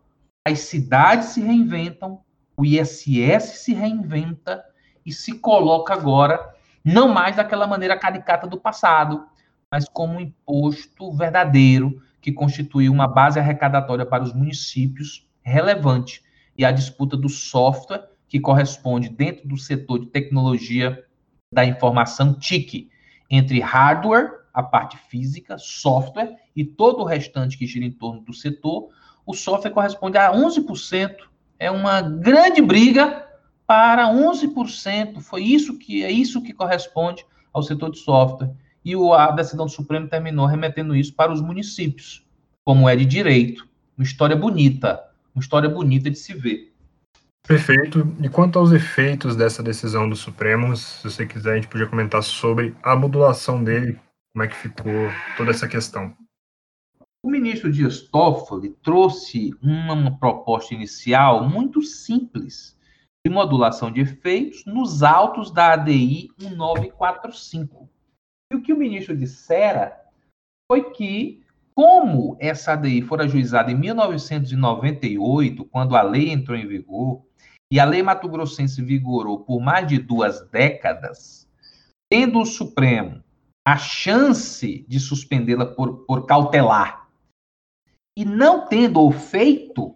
as 0.45 0.59
cidades 0.59 1.29
se 1.29 1.41
reinventam, 1.41 2.23
o 2.57 2.65
ISS 2.65 3.59
se 3.59 3.73
reinventa 3.73 4.65
e 5.05 5.13
se 5.13 5.39
coloca 5.39 5.93
agora 5.93 6.55
não 6.89 7.07
mais 7.07 7.35
daquela 7.35 7.67
maneira 7.67 7.97
caricata 7.97 8.47
do 8.47 8.59
passado, 8.59 9.25
mas 9.71 9.87
como 9.87 10.15
um 10.15 10.19
imposto 10.19 11.11
verdadeiro 11.11 12.01
que 12.21 12.31
constitui 12.31 12.89
uma 12.89 13.07
base 13.07 13.39
arrecadatória 13.39 14.05
para 14.05 14.23
os 14.23 14.33
municípios 14.33 15.27
relevante 15.41 16.23
e 16.57 16.65
a 16.65 16.71
disputa 16.71 17.15
do 17.15 17.29
software 17.29 18.09
que 18.27 18.39
corresponde 18.39 19.09
dentro 19.09 19.47
do 19.47 19.57
setor 19.57 19.99
de 19.99 20.07
tecnologia 20.07 21.03
da 21.51 21.65
informação 21.65 22.33
TIC 22.33 22.89
entre 23.29 23.59
hardware, 23.59 24.39
a 24.53 24.61
parte 24.61 24.97
física, 24.97 25.57
software 25.57 26.35
e 26.55 26.65
todo 26.65 27.01
o 27.01 27.05
restante 27.05 27.57
que 27.57 27.65
gira 27.65 27.85
em 27.85 27.91
torno 27.91 28.21
do 28.21 28.33
setor. 28.33 28.89
O 29.25 29.33
software 29.33 29.71
corresponde 29.71 30.17
a 30.17 30.31
11%. 30.31 31.15
É 31.57 31.69
uma 31.69 32.01
grande 32.01 32.61
briga 32.61 33.28
para 33.69 34.07
11%. 34.07 35.21
Foi 35.21 35.43
isso 35.43 35.77
que 35.77 36.03
é 36.03 36.09
isso 36.09 36.41
que 36.41 36.53
corresponde 36.53 37.23
ao 37.53 37.61
setor 37.61 37.91
de 37.91 37.99
software. 37.99 38.49
E 38.83 38.95
o, 38.95 39.13
a 39.13 39.29
decisão 39.29 39.67
do 39.67 39.71
Supremo 39.71 40.07
terminou 40.07 40.47
remetendo 40.47 40.95
isso 40.95 41.13
para 41.13 41.31
os 41.31 41.39
municípios, 41.39 42.25
como 42.65 42.89
é 42.89 42.95
de 42.95 43.05
direito. 43.05 43.69
Uma 43.95 44.03
história 44.03 44.35
bonita, 44.35 44.99
uma 45.35 45.41
história 45.41 45.69
bonita 45.69 46.09
de 46.09 46.17
se 46.17 46.33
ver. 46.33 46.73
Perfeito. 47.47 48.11
E 48.19 48.27
quanto 48.27 48.57
aos 48.57 48.71
efeitos 48.71 49.35
dessa 49.35 49.61
decisão 49.61 50.09
do 50.09 50.15
Supremo, 50.15 50.75
se 50.75 51.03
você 51.03 51.27
quiser, 51.27 51.51
a 51.51 51.55
gente 51.57 51.67
podia 51.67 51.85
comentar 51.85 52.23
sobre 52.23 52.75
a 52.81 52.95
modulação 52.95 53.63
dele, 53.63 53.99
como 54.33 54.45
é 54.45 54.47
que 54.47 54.55
ficou 54.55 55.11
toda 55.37 55.51
essa 55.51 55.67
questão. 55.67 56.11
O 57.23 57.29
ministro 57.29 57.71
Dias 57.71 58.01
Toffoli 58.01 58.69
trouxe 58.81 59.53
uma, 59.61 59.93
uma 59.93 60.17
proposta 60.17 60.73
inicial 60.73 61.47
muito 61.47 61.83
simples 61.83 62.78
de 63.25 63.31
modulação 63.31 63.91
de 63.91 64.01
efeitos 64.01 64.63
nos 64.65 65.03
autos 65.03 65.51
da 65.51 65.73
ADI 65.73 66.29
1945. 66.39 67.89
E 68.51 68.55
o 68.55 68.61
que 68.61 68.73
o 68.73 68.77
ministro 68.77 69.15
dissera 69.15 69.99
foi 70.71 70.91
que, 70.91 71.43
como 71.75 72.37
essa 72.39 72.73
ADI 72.73 73.01
for 73.01 73.21
ajuizada 73.21 73.71
em 73.71 73.75
1998, 73.75 75.65
quando 75.65 75.95
a 75.95 76.01
lei 76.01 76.29
entrou 76.29 76.57
em 76.57 76.67
vigor, 76.67 77.23
e 77.71 77.79
a 77.79 77.85
lei 77.85 78.01
Mato 78.01 78.27
Grossense 78.27 78.81
vigorou 78.81 79.41
por 79.41 79.59
mais 79.59 79.87
de 79.87 79.99
duas 79.99 80.41
décadas, 80.49 81.47
tendo 82.09 82.39
o 82.39 82.45
Supremo 82.45 83.23
a 83.67 83.77
chance 83.77 84.83
de 84.87 84.99
suspendê-la 84.99 85.65
por, 85.67 86.05
por 86.05 86.25
cautelar 86.25 87.07
e 88.17 88.25
não 88.25 88.67
tendo 88.67 89.05
o 89.05 89.11
feito, 89.11 89.95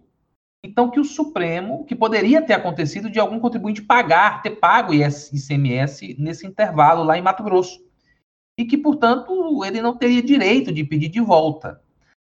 então 0.63 0.89
que 0.89 0.99
o 0.99 1.03
Supremo, 1.03 1.83
que 1.85 1.95
poderia 1.95 2.41
ter 2.41 2.53
acontecido 2.53 3.09
de 3.09 3.19
algum 3.19 3.39
contribuinte 3.39 3.81
pagar, 3.81 4.41
ter 4.41 4.51
pago 4.51 4.93
ICMS 4.93 6.15
nesse 6.17 6.47
intervalo 6.47 7.03
lá 7.03 7.17
em 7.17 7.21
Mato 7.21 7.43
Grosso. 7.43 7.83
E 8.57 8.63
que, 8.63 8.77
portanto, 8.77 9.65
ele 9.65 9.81
não 9.81 9.97
teria 9.97 10.21
direito 10.21 10.71
de 10.71 10.83
pedir 10.83 11.09
de 11.09 11.19
volta. 11.19 11.81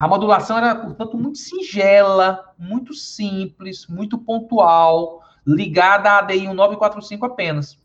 A 0.01 0.09
modulação 0.09 0.57
era, 0.57 0.75
portanto, 0.75 1.19
muito 1.19 1.39
singela, 1.39 2.55
muito 2.59 2.95
simples, 2.95 3.87
muito 3.87 4.17
pontual, 4.17 5.23
ligada 5.47 6.11
à 6.11 6.19
ADI 6.19 6.47
1945 6.47 7.27
apenas. 7.27 7.79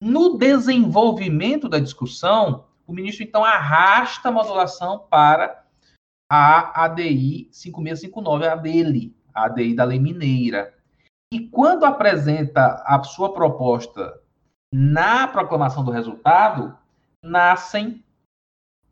No 0.00 0.38
desenvolvimento 0.38 1.68
da 1.68 1.78
discussão, 1.78 2.66
o 2.86 2.92
ministro 2.92 3.24
então 3.24 3.44
arrasta 3.44 4.28
a 4.28 4.32
modulação 4.32 5.06
para 5.10 5.64
a 6.30 6.84
ADI 6.84 7.48
5659, 7.50 8.46
a 8.46 8.54
dele, 8.54 9.17
a 9.38 9.44
ADI 9.44 9.74
da 9.74 9.84
lei 9.84 9.98
mineira. 9.98 10.74
E 11.32 11.40
quando 11.40 11.84
apresenta 11.84 12.82
a 12.86 13.02
sua 13.02 13.32
proposta 13.32 14.18
na 14.72 15.28
proclamação 15.28 15.84
do 15.84 15.90
resultado, 15.90 16.76
nascem 17.22 18.04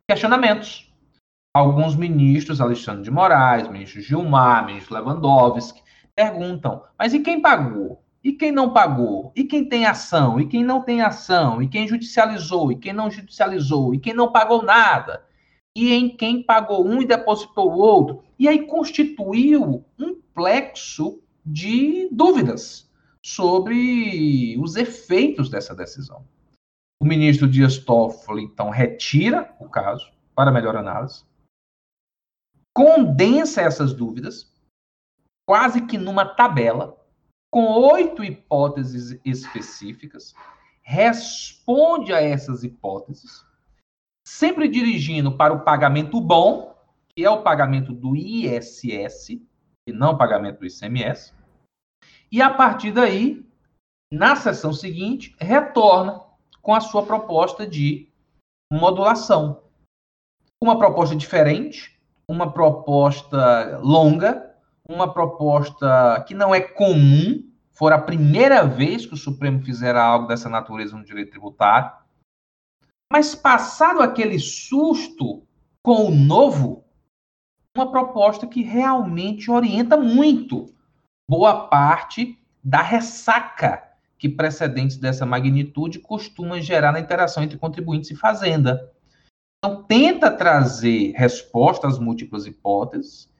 questionamentos. 0.08 0.92
Alguns 1.54 1.96
ministros, 1.96 2.60
Alexandre 2.60 3.02
de 3.02 3.10
Moraes, 3.10 3.68
ministro 3.68 4.00
Gilmar, 4.00 4.66
ministro 4.66 4.94
Lewandowski, 4.94 5.82
perguntam: 6.14 6.82
mas 6.98 7.14
e 7.14 7.20
quem 7.20 7.40
pagou? 7.40 8.02
E 8.22 8.32
quem 8.32 8.50
não 8.50 8.72
pagou? 8.72 9.32
E 9.36 9.44
quem 9.44 9.68
tem 9.68 9.86
ação? 9.86 10.40
E 10.40 10.46
quem 10.46 10.64
não 10.64 10.82
tem 10.82 11.00
ação? 11.00 11.62
E 11.62 11.68
quem 11.68 11.86
judicializou? 11.86 12.72
E 12.72 12.76
quem 12.76 12.92
não 12.92 13.10
judicializou? 13.10 13.94
E 13.94 14.00
quem 14.00 14.12
não 14.12 14.32
pagou 14.32 14.62
nada? 14.62 15.24
E 15.76 15.92
em 15.92 16.08
quem 16.08 16.42
pagou 16.42 16.84
um 16.84 17.00
e 17.00 17.06
depositou 17.06 17.70
o 17.70 17.78
outro? 17.78 18.24
E 18.38 18.48
aí 18.48 18.66
constituiu 18.66 19.84
um 19.98 20.20
plexo 20.36 21.22
de 21.44 22.10
dúvidas 22.12 22.86
sobre 23.24 24.56
os 24.60 24.76
efeitos 24.76 25.48
dessa 25.48 25.74
decisão. 25.74 26.26
O 27.00 27.06
ministro 27.06 27.48
Dias 27.48 27.78
Toffoli, 27.78 28.44
então, 28.44 28.68
retira 28.68 29.56
o 29.58 29.68
caso 29.68 30.12
para 30.34 30.52
melhor 30.52 30.76
análise, 30.76 31.24
condensa 32.74 33.62
essas 33.62 33.94
dúvidas, 33.94 34.52
quase 35.48 35.86
que 35.86 35.96
numa 35.96 36.26
tabela, 36.26 37.02
com 37.50 37.64
oito 37.64 38.22
hipóteses 38.22 39.18
específicas, 39.24 40.34
responde 40.82 42.12
a 42.12 42.20
essas 42.20 42.62
hipóteses, 42.62 43.42
sempre 44.26 44.68
dirigindo 44.68 45.34
para 45.34 45.54
o 45.54 45.64
pagamento 45.64 46.20
bom, 46.20 46.76
que 47.08 47.24
é 47.24 47.30
o 47.30 47.42
pagamento 47.42 47.92
do 47.92 48.14
ISS, 48.14 49.40
e 49.86 49.92
não 49.92 50.16
pagamento 50.16 50.60
do 50.60 50.66
ICMS, 50.66 51.32
e 52.30 52.42
a 52.42 52.50
partir 52.50 52.92
daí, 52.92 53.46
na 54.12 54.36
sessão 54.36 54.72
seguinte, 54.72 55.34
retorna 55.38 56.20
com 56.60 56.74
a 56.74 56.80
sua 56.80 57.04
proposta 57.04 57.66
de 57.66 58.08
modulação. 58.72 59.62
Uma 60.60 60.78
proposta 60.78 61.14
diferente, 61.14 62.00
uma 62.28 62.52
proposta 62.52 63.78
longa, 63.78 64.54
uma 64.88 65.12
proposta 65.12 66.24
que 66.26 66.34
não 66.34 66.54
é 66.54 66.60
comum, 66.60 67.48
for 67.70 67.92
a 67.92 68.00
primeira 68.00 68.66
vez 68.66 69.06
que 69.06 69.14
o 69.14 69.18
Supremo 69.18 69.62
fizera 69.62 70.02
algo 70.02 70.26
dessa 70.26 70.48
natureza 70.48 70.96
no 70.96 71.04
direito 71.04 71.30
tributário. 71.30 71.92
Mas 73.12 73.34
passado 73.34 74.00
aquele 74.00 74.38
susto 74.38 75.46
com 75.82 76.06
o 76.06 76.10
novo, 76.10 76.84
uma 77.76 77.90
proposta 77.90 78.46
que 78.46 78.62
realmente 78.62 79.50
orienta 79.50 79.96
muito 79.96 80.74
boa 81.28 81.68
parte 81.68 82.38
da 82.62 82.82
ressaca 82.82 83.82
que 84.18 84.28
precedentes 84.28 84.96
dessa 84.96 85.26
magnitude 85.26 85.98
costumam 85.98 86.60
gerar 86.60 86.92
na 86.92 87.00
interação 87.00 87.42
entre 87.42 87.58
contribuintes 87.58 88.10
e 88.10 88.16
fazenda. 88.16 88.92
Então, 89.58 89.82
tenta 89.84 90.30
trazer 90.30 91.12
resposta 91.12 91.86
às 91.86 91.98
múltiplas 91.98 92.46
hipóteses, 92.46 93.30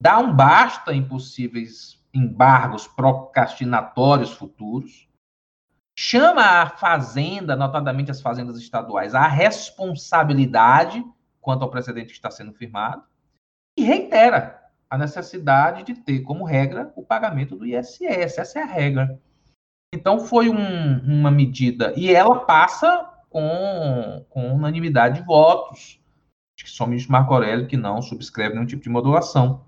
dá 0.00 0.18
um 0.18 0.34
basta 0.34 0.94
em 0.94 1.02
possíveis 1.02 1.98
embargos 2.12 2.86
procrastinatórios 2.86 4.32
futuros, 4.32 5.08
chama 5.98 6.42
a 6.42 6.70
fazenda, 6.70 7.56
notadamente 7.56 8.10
as 8.10 8.20
fazendas 8.20 8.58
estaduais, 8.58 9.14
à 9.14 9.26
responsabilidade 9.26 11.04
quanto 11.40 11.62
ao 11.62 11.70
precedente 11.70 12.08
que 12.08 12.12
está 12.12 12.30
sendo 12.30 12.52
firmado 12.52 13.02
e 13.78 13.82
reitera 13.82 14.58
a 14.90 14.98
necessidade 14.98 15.84
de 15.84 15.94
ter 15.94 16.20
como 16.20 16.44
regra 16.44 16.92
o 16.96 17.02
pagamento 17.02 17.56
do 17.56 17.66
ISS. 17.66 18.00
Essa 18.38 18.58
é 18.58 18.62
a 18.62 18.66
regra. 18.66 19.20
Então 19.94 20.20
foi 20.20 20.50
um, 20.50 20.98
uma 20.98 21.30
medida 21.30 21.94
e 21.96 22.12
ela 22.12 22.40
passa 22.40 23.08
com, 23.30 24.24
com 24.28 24.52
unanimidade 24.54 25.20
de 25.20 25.26
votos. 25.26 26.00
Acho 26.58 26.76
que 26.76 26.86
ministro 26.86 27.12
Marco 27.12 27.32
Aurélio 27.32 27.68
que 27.68 27.76
não 27.76 28.02
subscreve 28.02 28.54
nenhum 28.54 28.66
tipo 28.66 28.82
de 28.82 28.88
modulação. 28.88 29.64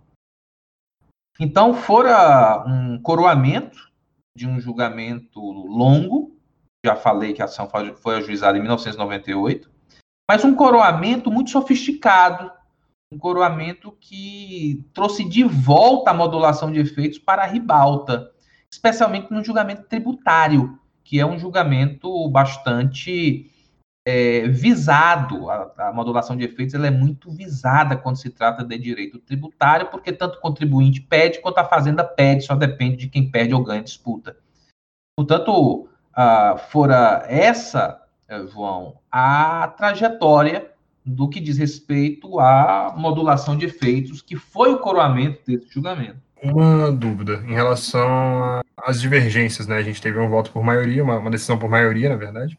Então, 1.39 1.73
fora 1.73 2.65
um 2.67 3.01
coroamento 3.01 3.91
de 4.37 4.47
um 4.47 4.61
julgamento 4.61 5.41
longo, 5.41 6.37
já 6.85 6.97
falei 6.97 7.33
que 7.33 7.41
a 7.41 7.47
ação 7.47 7.69
foi 7.97 8.17
ajuizada 8.17 8.59
em 8.59 8.61
1998, 8.61 9.71
mas 10.31 10.45
um 10.45 10.55
coroamento 10.55 11.31
muito 11.31 11.51
sofisticado, 11.51 12.53
um 13.13 13.19
coroamento 13.19 13.91
que 14.01 14.89
trouxe 14.95 15.25
de 15.25 15.43
volta 15.43 16.11
a 16.13 16.15
modulação 16.15 16.71
de 16.71 16.79
efeitos 16.79 17.19
para 17.19 17.43
a 17.43 17.47
ribalta, 17.47 18.31
especialmente 18.71 19.33
no 19.33 19.43
julgamento 19.43 19.83
tributário, 19.83 20.79
que 21.03 21.19
é 21.19 21.27
um 21.27 21.37
julgamento 21.37 22.29
bastante 22.29 23.51
é, 24.07 24.47
visado, 24.49 25.51
a, 25.51 25.89
a, 25.89 25.93
modulação 25.93 26.37
de 26.37 26.45
efeitos 26.45 26.75
ela 26.75 26.87
é 26.87 26.91
muito 26.91 27.33
visada 27.33 27.97
quando 27.97 28.17
se 28.17 28.31
trata 28.31 28.65
de 28.65 28.79
direito 28.79 29.19
tributário, 29.19 29.91
porque 29.91 30.13
tanto 30.13 30.39
o 30.39 30.41
contribuinte 30.41 31.01
pede 31.01 31.41
quanto 31.41 31.59
a 31.59 31.65
fazenda 31.65 32.05
pede, 32.05 32.45
só 32.45 32.55
depende 32.55 32.97
de 32.97 33.09
quem 33.09 33.29
perde 33.29 33.55
ou 33.55 33.65
ganha 33.65 33.81
a 33.81 33.85
disputa. 33.85 34.37
Portanto, 35.17 35.89
uh, 36.17 36.59
fora 36.71 37.25
essa, 37.29 38.01
eh, 38.29 38.47
João, 38.47 39.01
a 39.11 39.69
trajetória 39.77 40.73
do 41.15 41.29
que 41.29 41.41
diz 41.41 41.59
respeito 41.59 42.39
à 42.41 42.95
modulação 42.97 43.57
de 43.57 43.67
efeitos, 43.67 44.23
que 44.23 44.37
foi 44.37 44.73
o 44.73 44.79
coroamento 44.79 45.41
desse 45.47 45.69
julgamento. 45.69 46.19
Uma 46.43 46.91
dúvida 46.91 47.43
em 47.47 47.53
relação 47.53 48.61
às 48.77 49.01
divergências, 49.01 49.67
né? 49.67 49.77
A 49.77 49.83
gente 49.83 50.01
teve 50.01 50.19
um 50.19 50.29
voto 50.29 50.51
por 50.51 50.63
maioria, 50.63 51.05
uma, 51.05 51.19
uma 51.19 51.31
decisão 51.31 51.59
por 51.59 51.69
maioria, 51.69 52.09
na 52.09 52.17
verdade, 52.17 52.59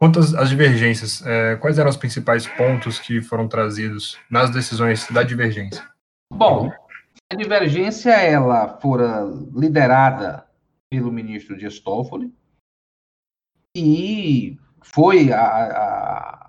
Quanto 0.00 0.18
às 0.18 0.48
divergências, 0.48 1.20
é, 1.26 1.56
quais 1.56 1.78
eram 1.78 1.90
os 1.90 1.96
principais 1.96 2.46
pontos 2.46 2.98
que 2.98 3.20
foram 3.20 3.46
trazidos 3.46 4.18
nas 4.30 4.48
decisões 4.48 5.06
da 5.10 5.22
divergência? 5.22 5.86
Bom, 6.32 6.72
a 7.30 7.36
divergência 7.36 8.12
ela 8.12 8.78
fora 8.78 9.24
liderada 9.54 10.46
pelo 10.88 11.12
ministro 11.12 11.54
Dias 11.54 11.78
Toffoli 11.80 12.32
e 13.76 14.58
foi 14.80 15.30
a, 15.34 15.42
a 15.42 16.39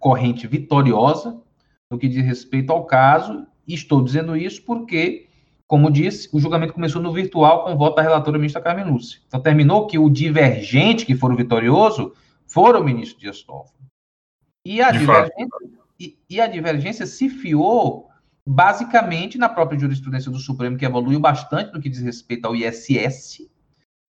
corrente 0.00 0.48
vitoriosa 0.48 1.40
no 1.88 1.98
que 1.98 2.08
diz 2.08 2.24
respeito 2.24 2.72
ao 2.72 2.84
caso. 2.84 3.46
E 3.68 3.74
estou 3.74 4.02
dizendo 4.02 4.36
isso 4.36 4.62
porque, 4.64 5.28
como 5.68 5.90
disse, 5.90 6.28
o 6.32 6.40
julgamento 6.40 6.72
começou 6.72 7.00
no 7.00 7.12
virtual 7.12 7.62
com 7.62 7.74
o 7.74 7.78
voto 7.78 7.96
da 7.96 8.02
relatora 8.02 8.38
ministra 8.38 8.60
Carmen 8.60 8.86
Lúcia. 8.86 9.20
Então 9.28 9.40
terminou 9.40 9.86
que 9.86 9.98
o 9.98 10.10
divergente 10.10 11.06
que 11.06 11.14
for 11.14 11.32
o 11.32 11.36
vitorioso 11.36 12.12
foram 12.46 12.80
o 12.80 12.84
ministro 12.84 13.20
Dias 13.20 13.42
Toffoli. 13.42 13.78
E 14.66 14.82
a, 14.82 14.90
divergência, 14.90 15.48
e, 15.98 16.18
e 16.28 16.40
a 16.40 16.46
divergência 16.46 17.06
se 17.06 17.28
fiou 17.28 18.10
basicamente 18.46 19.38
na 19.38 19.48
própria 19.48 19.78
jurisprudência 19.78 20.30
do 20.30 20.38
Supremo, 20.38 20.76
que 20.76 20.84
evoluiu 20.84 21.20
bastante 21.20 21.72
no 21.72 21.80
que 21.80 21.88
diz 21.88 22.00
respeito 22.00 22.46
ao 22.46 22.56
ISS, 22.56 23.48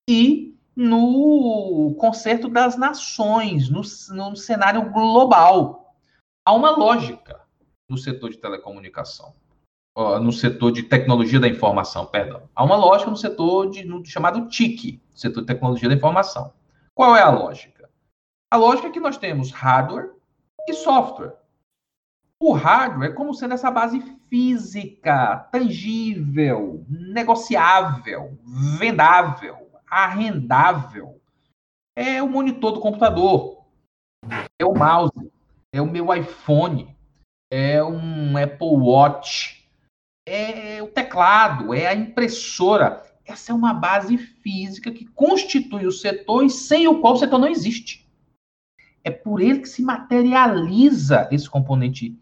e 0.08 0.54
no 0.76 1.94
concerto 1.98 2.48
das 2.48 2.78
nações, 2.78 3.68
no, 3.68 3.82
no 4.14 4.36
cenário 4.36 4.92
global. 4.92 5.77
Há 6.48 6.52
uma 6.54 6.70
lógica 6.70 7.42
no 7.90 7.98
setor 7.98 8.30
de 8.30 8.38
telecomunicação, 8.38 9.34
no 9.94 10.32
setor 10.32 10.72
de 10.72 10.82
tecnologia 10.82 11.38
da 11.38 11.46
informação, 11.46 12.06
perdão. 12.06 12.48
Há 12.56 12.64
uma 12.64 12.74
lógica 12.74 13.10
no 13.10 13.18
setor 13.18 13.68
de, 13.68 13.84
no 13.84 14.02
chamado 14.02 14.48
TIC, 14.48 14.98
setor 15.14 15.42
de 15.42 15.46
tecnologia 15.46 15.90
da 15.90 15.94
informação. 15.94 16.54
Qual 16.94 17.14
é 17.14 17.20
a 17.20 17.28
lógica? 17.28 17.90
A 18.50 18.56
lógica 18.56 18.88
é 18.88 18.90
que 18.90 18.98
nós 18.98 19.18
temos 19.18 19.50
hardware 19.50 20.14
e 20.66 20.72
software. 20.72 21.36
O 22.40 22.54
hardware 22.54 23.10
é 23.10 23.14
como 23.14 23.34
sendo 23.34 23.52
essa 23.52 23.70
base 23.70 24.00
física, 24.30 25.46
tangível, 25.52 26.82
negociável, 26.88 28.38
vendável, 28.78 29.70
arrendável. 29.86 31.20
É 31.94 32.22
o 32.22 32.28
monitor 32.30 32.72
do 32.72 32.80
computador, 32.80 33.66
é 34.58 34.64
o 34.64 34.72
mouse, 34.72 35.12
é 35.72 35.80
o 35.80 35.90
meu 35.90 36.12
iPhone, 36.14 36.96
é 37.50 37.82
um 37.82 38.36
Apple 38.36 38.68
Watch, 38.68 39.68
é 40.26 40.82
o 40.82 40.88
teclado, 40.88 41.72
é 41.72 41.86
a 41.86 41.94
impressora. 41.94 43.04
Essa 43.24 43.52
é 43.52 43.54
uma 43.54 43.74
base 43.74 44.16
física 44.16 44.90
que 44.90 45.06
constitui 45.06 45.86
o 45.86 45.92
setor 45.92 46.44
e 46.44 46.50
sem 46.50 46.88
o 46.88 47.00
qual 47.00 47.14
o 47.14 47.18
setor 47.18 47.38
não 47.38 47.48
existe. 47.48 48.06
É 49.04 49.10
por 49.10 49.40
ele 49.40 49.60
que 49.60 49.68
se 49.68 49.82
materializa 49.82 51.28
esse 51.30 51.48
componente 51.48 52.18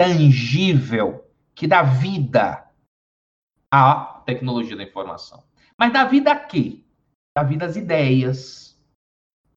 tangível 0.00 1.24
que 1.54 1.66
dá 1.66 1.82
vida 1.82 2.68
à 3.72 4.22
tecnologia 4.24 4.76
da 4.76 4.84
informação. 4.84 5.42
Mas 5.76 5.92
dá 5.92 6.04
vida 6.04 6.32
a 6.32 6.36
quê? 6.36 6.84
Dá 7.36 7.42
vida 7.42 7.66
às 7.66 7.76
ideias, 7.76 8.78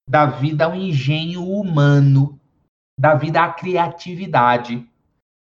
dá 0.08 0.26
vida 0.26 0.66
ao 0.66 0.76
engenho 0.76 1.48
humano, 1.48 2.41
dá 3.00 3.16
vida 3.16 3.44
à 3.44 3.52
criatividade, 3.52 4.88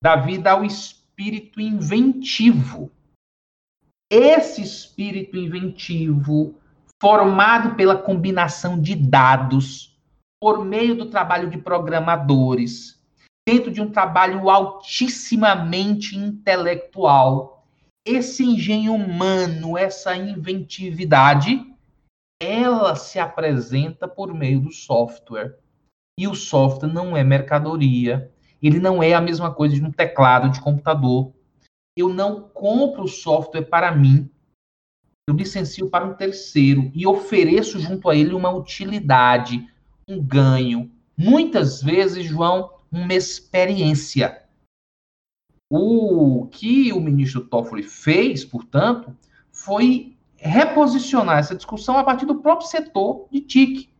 dá 0.03 0.16
vida 0.16 0.53
ao 0.53 0.64
espírito 0.64 1.61
inventivo. 1.61 2.90
Esse 4.11 4.62
espírito 4.62 5.37
inventivo, 5.37 6.55
formado 7.01 7.75
pela 7.75 7.96
combinação 7.96 8.81
de 8.81 8.94
dados, 8.94 9.99
por 10.40 10.64
meio 10.64 10.96
do 10.96 11.11
trabalho 11.11 11.51
de 11.51 11.59
programadores, 11.59 13.03
dentro 13.49 13.70
de 13.70 13.81
um 13.81 13.90
trabalho 13.90 14.51
altissimamente 14.51 16.16
intelectual, 16.16 17.66
esse 18.07 18.44
engenho 18.44 18.94
humano, 18.94 19.77
essa 19.77 20.14
inventividade, 20.16 21.64
ela 22.40 22.94
se 22.94 23.18
apresenta 23.18 24.07
por 24.07 24.33
meio 24.33 24.61
do 24.61 24.72
software. 24.72 25.59
E 26.18 26.26
o 26.26 26.35
software 26.35 26.92
não 26.92 27.16
é 27.16 27.22
mercadoria, 27.22 28.33
ele 28.62 28.81
não 28.81 29.02
é 29.02 29.12
a 29.14 29.20
mesma 29.20 29.52
coisa 29.52 29.74
de 29.74 29.85
um 29.85 29.92
teclado 29.92 30.50
de 30.50 30.61
computador. 30.61 31.33
Eu 31.96 32.09
não 32.09 32.48
compro 32.48 33.05
o 33.05 33.09
software 33.09 33.64
para 33.64 33.94
mim, 33.94 34.31
eu 35.29 35.35
licencio 35.35 35.90
para 35.90 36.05
um 36.05 36.14
terceiro 36.14 36.90
e 36.94 37.07
ofereço 37.07 37.81
junto 37.81 38.09
a 38.09 38.14
ele 38.14 38.33
uma 38.33 38.50
utilidade, 38.50 39.68
um 40.09 40.22
ganho. 40.22 40.90
Muitas 41.16 41.83
vezes, 41.83 42.24
João, 42.24 42.70
uma 42.92 43.12
experiência. 43.12 44.44
O 45.68 46.46
que 46.46 46.92
o 46.92 47.00
ministro 47.00 47.44
Toffoli 47.44 47.83
fez, 47.83 48.44
portanto, 48.44 49.16
foi 49.50 50.16
reposicionar 50.37 51.38
essa 51.38 51.57
discussão 51.57 51.98
a 51.98 52.05
partir 52.05 52.24
do 52.24 52.40
próprio 52.40 52.68
setor 52.68 53.26
de 53.33 53.40
TIC. 53.40 53.90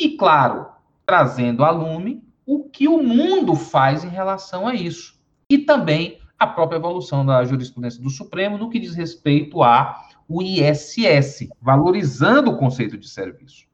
E, 0.00 0.16
claro, 0.16 0.72
trazendo 1.06 1.64
a 1.64 1.70
lume 1.70 2.22
o 2.46 2.64
que 2.64 2.88
o 2.88 3.02
mundo 3.02 3.54
faz 3.54 4.04
em 4.04 4.08
relação 4.08 4.66
a 4.66 4.74
isso. 4.74 5.20
E 5.48 5.58
também 5.58 6.18
a 6.38 6.46
própria 6.46 6.76
evolução 6.76 7.24
da 7.24 7.44
jurisprudência 7.44 8.02
do 8.02 8.10
Supremo 8.10 8.58
no 8.58 8.68
que 8.68 8.80
diz 8.80 8.94
respeito 8.94 9.62
a 9.62 10.08
o 10.28 10.42
ISS, 10.42 11.48
valorizando 11.60 12.50
o 12.50 12.56
conceito 12.56 12.96
de 12.96 13.08
serviço. 13.08 13.66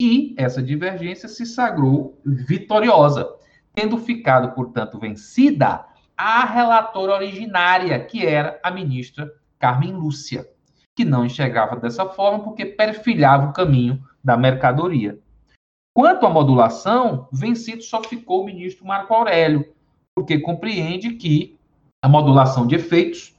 E 0.00 0.34
essa 0.38 0.62
divergência 0.62 1.28
se 1.28 1.44
sagrou 1.44 2.20
vitoriosa, 2.24 3.28
tendo 3.74 3.98
ficado, 3.98 4.54
portanto, 4.54 4.98
vencida 4.98 5.84
a 6.16 6.44
relatora 6.44 7.14
originária, 7.14 7.98
que 8.04 8.24
era 8.24 8.58
a 8.62 8.70
ministra 8.70 9.30
Carmen 9.58 9.92
Lúcia, 9.92 10.46
que 10.94 11.04
não 11.04 11.26
enxergava 11.26 11.76
dessa 11.76 12.06
forma 12.06 12.42
porque 12.44 12.64
perfilhava 12.64 13.48
o 13.48 13.52
caminho 13.52 14.02
da 14.22 14.36
mercadoria. 14.36 15.18
Quanto 15.96 16.26
à 16.26 16.28
modulação, 16.28 17.26
vencido 17.32 17.82
só 17.82 18.04
ficou 18.04 18.42
o 18.42 18.44
ministro 18.44 18.84
Marco 18.84 19.14
Aurélio, 19.14 19.66
porque 20.14 20.38
compreende 20.38 21.14
que 21.14 21.58
a 22.04 22.08
modulação 22.08 22.66
de 22.66 22.74
efeitos 22.74 23.34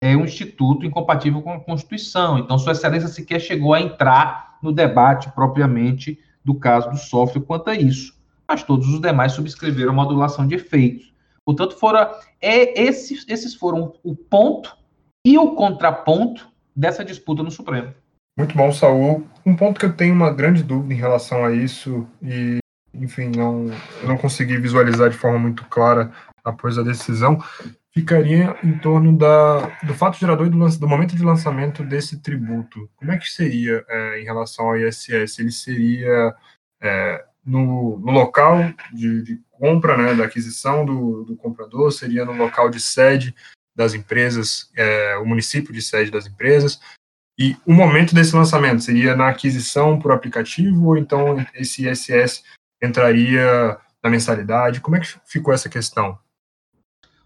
é 0.00 0.16
um 0.16 0.24
instituto 0.24 0.86
incompatível 0.86 1.42
com 1.42 1.52
a 1.52 1.58
Constituição. 1.58 2.38
Então, 2.38 2.56
Sua 2.56 2.70
Excelência 2.70 3.08
sequer 3.08 3.40
chegou 3.40 3.74
a 3.74 3.80
entrar 3.80 4.60
no 4.62 4.70
debate 4.70 5.28
propriamente 5.32 6.20
do 6.44 6.54
caso 6.54 6.88
do 6.88 6.96
software 6.96 7.42
quanto 7.42 7.68
a 7.68 7.74
isso. 7.74 8.16
Mas 8.46 8.62
todos 8.62 8.86
os 8.86 9.00
demais 9.00 9.32
subscreveram 9.32 9.90
a 9.90 9.96
modulação 9.96 10.46
de 10.46 10.54
efeitos. 10.54 11.12
Portanto, 11.44 11.74
fora, 11.74 12.16
é, 12.40 12.80
esses, 12.80 13.26
esses 13.26 13.56
foram 13.56 13.92
o 14.04 14.14
ponto 14.14 14.78
e 15.26 15.36
o 15.36 15.56
contraponto 15.56 16.48
dessa 16.76 17.04
disputa 17.04 17.42
no 17.42 17.50
Supremo. 17.50 17.92
Muito 18.38 18.56
bom, 18.56 18.70
Saul. 18.70 19.26
Um 19.44 19.56
ponto 19.56 19.80
que 19.80 19.84
eu 19.84 19.92
tenho 19.92 20.14
uma 20.14 20.32
grande 20.32 20.62
dúvida 20.62 20.94
em 20.94 20.96
relação 20.96 21.44
a 21.44 21.52
isso, 21.52 22.06
e, 22.22 22.58
enfim, 22.94 23.32
não, 23.36 23.66
eu 24.00 24.06
não 24.06 24.16
consegui 24.16 24.56
visualizar 24.56 25.10
de 25.10 25.16
forma 25.16 25.40
muito 25.40 25.64
clara 25.64 26.12
após 26.44 26.78
a 26.78 26.84
decisão, 26.84 27.42
ficaria 27.92 28.56
em 28.62 28.78
torno 28.78 29.18
da, 29.18 29.66
do 29.82 29.92
fato 29.92 30.16
gerador 30.16 30.46
e 30.46 30.50
do, 30.50 30.56
do, 30.56 30.88
momento 30.88 31.16
de 31.16 31.24
lançamento 31.24 31.82
desse 31.82 32.20
tributo. 32.20 32.88
Como 32.94 33.10
é 33.10 33.18
que 33.18 33.28
seria 33.28 33.84
é, 33.88 34.20
em 34.20 34.24
relação 34.24 34.66
ao 34.66 34.76
ISS? 34.76 35.40
Ele 35.40 35.50
seria 35.50 36.32
é, 36.80 37.24
no, 37.44 37.98
no, 37.98 38.12
local 38.12 38.72
de, 38.92 39.20
de, 39.24 39.40
compra, 39.50 39.96
né, 39.96 40.14
da 40.14 40.26
aquisição 40.26 40.84
do, 40.86 41.24
do, 41.24 41.34
comprador, 41.34 41.90
seria 41.90 42.24
no 42.24 42.34
local 42.34 42.70
de 42.70 42.78
sede 42.78 43.34
das 43.74 43.94
empresas, 43.94 44.70
é, 44.76 45.16
o 45.16 45.26
município 45.26 45.72
de 45.72 45.82
sede 45.82 46.08
das 46.08 46.24
empresas, 46.24 46.80
e 47.38 47.56
o 47.64 47.72
momento 47.72 48.14
desse 48.14 48.34
lançamento 48.34 48.82
seria 48.82 49.14
na 49.14 49.28
aquisição 49.28 49.98
por 49.98 50.10
aplicativo, 50.10 50.88
ou 50.88 50.96
então 50.96 51.36
esse 51.54 51.88
ISS 51.88 52.42
entraria 52.82 53.78
na 54.02 54.10
mensalidade? 54.10 54.80
Como 54.80 54.96
é 54.96 55.00
que 55.00 55.14
ficou 55.24 55.54
essa 55.54 55.68
questão? 55.68 56.18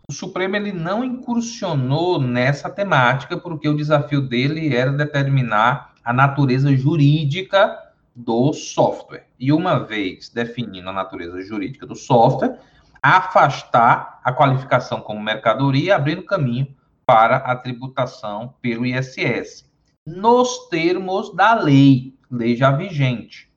o 0.08 0.12
Supremo 0.12 0.56
ele 0.56 0.72
não 0.72 1.02
incursionou 1.02 2.20
nessa 2.20 2.68
temática, 2.68 3.36
porque 3.36 3.68
o 3.68 3.76
desafio 3.76 4.20
dele 4.20 4.74
era 4.74 4.92
determinar 4.92 5.94
a 6.04 6.12
natureza 6.12 6.74
jurídica 6.76 7.78
do 8.14 8.52
software. 8.52 9.26
E 9.40 9.52
uma 9.52 9.78
vez 9.78 10.28
definindo 10.28 10.88
a 10.90 10.92
natureza 10.92 11.40
jurídica 11.40 11.86
do 11.86 11.96
software, 11.96 12.58
afastar 13.02 14.20
a 14.22 14.32
qualificação 14.32 15.00
como 15.00 15.20
mercadoria, 15.20 15.96
abrindo 15.96 16.22
caminho 16.24 16.68
para 17.06 17.36
a 17.36 17.56
tributação 17.56 18.54
pelo 18.60 18.84
ISS, 18.84 19.64
nos 20.06 20.68
termos 20.68 21.34
da 21.34 21.54
lei, 21.54 22.14
lei 22.30 22.56
já 22.56 22.70
vigente. 22.72 23.50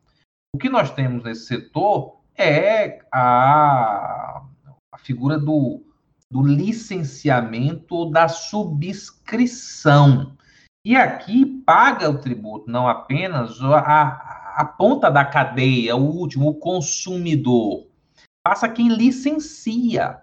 O 0.55 0.57
que 0.57 0.69
nós 0.69 0.91
temos 0.91 1.23
nesse 1.23 1.47
setor 1.47 2.17
é 2.37 2.99
a, 3.11 4.43
a 4.91 4.97
figura 4.97 5.37
do 5.37 5.85
do 6.29 6.41
licenciamento 6.41 7.95
ou 7.95 8.11
da 8.11 8.27
subscrição. 8.27 8.75
E 10.83 10.93
aqui 10.95 11.45
paga 11.65 12.09
o 12.09 12.17
tributo 12.17 12.69
não 12.69 12.87
apenas 12.87 13.61
a, 13.61 14.53
a 14.57 14.65
ponta 14.65 15.09
da 15.09 15.23
cadeia, 15.23 15.95
o 15.95 16.03
último, 16.03 16.49
o 16.49 16.55
consumidor, 16.55 17.87
passa 18.43 18.67
quem 18.67 18.89
licencia. 18.89 20.19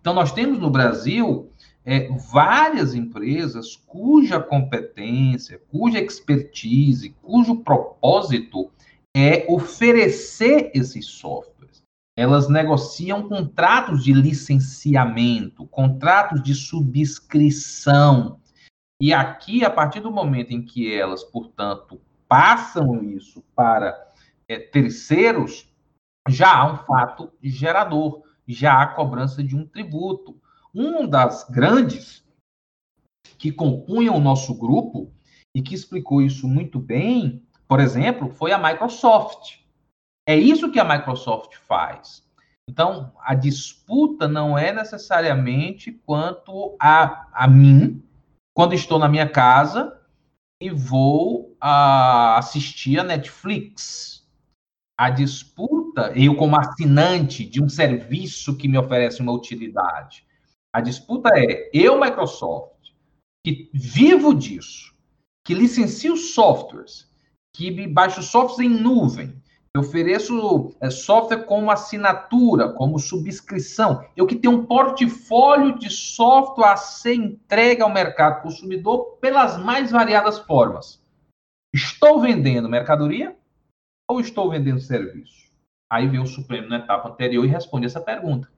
Então, 0.00 0.12
nós 0.12 0.32
temos 0.32 0.58
no 0.58 0.68
Brasil 0.70 1.50
é, 1.84 2.08
várias 2.32 2.94
empresas 2.94 3.76
cuja 3.76 4.40
competência, 4.40 5.60
cuja 5.68 6.00
expertise, 6.00 7.10
cujo 7.20 7.62
propósito 7.62 8.70
é 9.14 9.46
oferecer 9.48 10.70
esses 10.74 11.06
softwares. 11.06 11.82
Elas 12.16 12.48
negociam 12.48 13.28
contratos 13.28 14.02
de 14.02 14.12
licenciamento, 14.12 15.66
contratos 15.66 16.42
de 16.42 16.54
subscrição. 16.54 18.40
E 19.00 19.12
aqui, 19.12 19.64
a 19.64 19.70
partir 19.70 20.00
do 20.00 20.12
momento 20.12 20.52
em 20.52 20.62
que 20.62 20.92
elas, 20.92 21.22
portanto, 21.22 22.00
passam 22.28 23.02
isso 23.02 23.42
para 23.54 23.94
é, 24.48 24.58
terceiros, 24.58 25.68
já 26.28 26.56
há 26.56 26.72
um 26.72 26.76
fato 26.78 27.30
gerador, 27.42 28.22
já 28.46 28.80
há 28.80 28.86
cobrança 28.86 29.42
de 29.42 29.56
um 29.56 29.66
tributo. 29.66 30.40
Um 30.74 31.06
das 31.06 31.44
grandes 31.48 32.24
que 33.38 33.52
compunham 33.52 34.16
o 34.16 34.20
nosso 34.20 34.54
grupo 34.54 35.12
e 35.54 35.62
que 35.62 35.74
explicou 35.74 36.20
isso 36.20 36.48
muito 36.48 36.78
bem, 36.78 37.46
por 37.68 37.80
exemplo, 37.80 38.28
foi 38.30 38.52
a 38.52 38.58
Microsoft. 38.58 39.58
É 40.26 40.36
isso 40.36 40.72
que 40.72 40.80
a 40.80 40.84
Microsoft 40.84 41.56
faz. 41.56 42.24
Então, 42.68 43.12
a 43.20 43.34
disputa 43.34 44.26
não 44.26 44.56
é 44.56 44.72
necessariamente 44.72 45.92
quanto 45.92 46.76
a, 46.80 47.28
a 47.32 47.46
mim, 47.46 48.02
quando 48.54 48.74
estou 48.74 48.98
na 48.98 49.08
minha 49.08 49.28
casa 49.28 50.00
e 50.60 50.70
vou 50.70 51.56
a, 51.60 52.38
assistir 52.38 52.98
a 52.98 53.04
Netflix. 53.04 54.26
A 54.98 55.10
disputa, 55.10 56.12
eu 56.14 56.36
como 56.36 56.58
assinante 56.58 57.44
de 57.44 57.62
um 57.62 57.68
serviço 57.68 58.56
que 58.56 58.68
me 58.68 58.78
oferece 58.78 59.20
uma 59.20 59.32
utilidade, 59.32 60.24
a 60.74 60.80
disputa 60.80 61.30
é 61.36 61.70
eu, 61.72 62.00
Microsoft, 62.00 62.90
que 63.46 63.70
vivo 63.72 64.34
disso, 64.34 64.92
que 65.46 65.54
licencio 65.54 66.16
softwares, 66.16 67.08
que 67.54 67.86
baixo 67.86 68.20
softwares 68.24 68.58
em 68.58 68.82
nuvem, 68.82 69.40
eu 69.72 69.82
ofereço 69.82 70.74
é, 70.80 70.90
software 70.90 71.44
como 71.44 71.70
assinatura, 71.70 72.72
como 72.72 72.98
subscrição. 72.98 74.04
Eu 74.16 74.26
que 74.26 74.34
tenho 74.34 74.54
um 74.54 74.66
portfólio 74.66 75.78
de 75.78 75.90
software 75.90 76.72
a 76.72 76.76
ser 76.76 77.14
entregue 77.14 77.80
ao 77.80 77.92
mercado 77.92 78.42
consumidor 78.42 79.18
pelas 79.20 79.56
mais 79.56 79.92
variadas 79.92 80.40
formas. 80.40 81.00
Estou 81.72 82.20
vendendo 82.20 82.68
mercadoria 82.68 83.36
ou 84.10 84.20
estou 84.20 84.50
vendendo 84.50 84.80
serviço? 84.80 85.52
Aí 85.88 86.08
vem 86.08 86.20
o 86.20 86.26
Supremo 86.26 86.68
na 86.68 86.78
etapa 86.78 87.08
anterior 87.08 87.44
e 87.44 87.48
responde 87.48 87.86
essa 87.86 88.00
pergunta. 88.00 88.53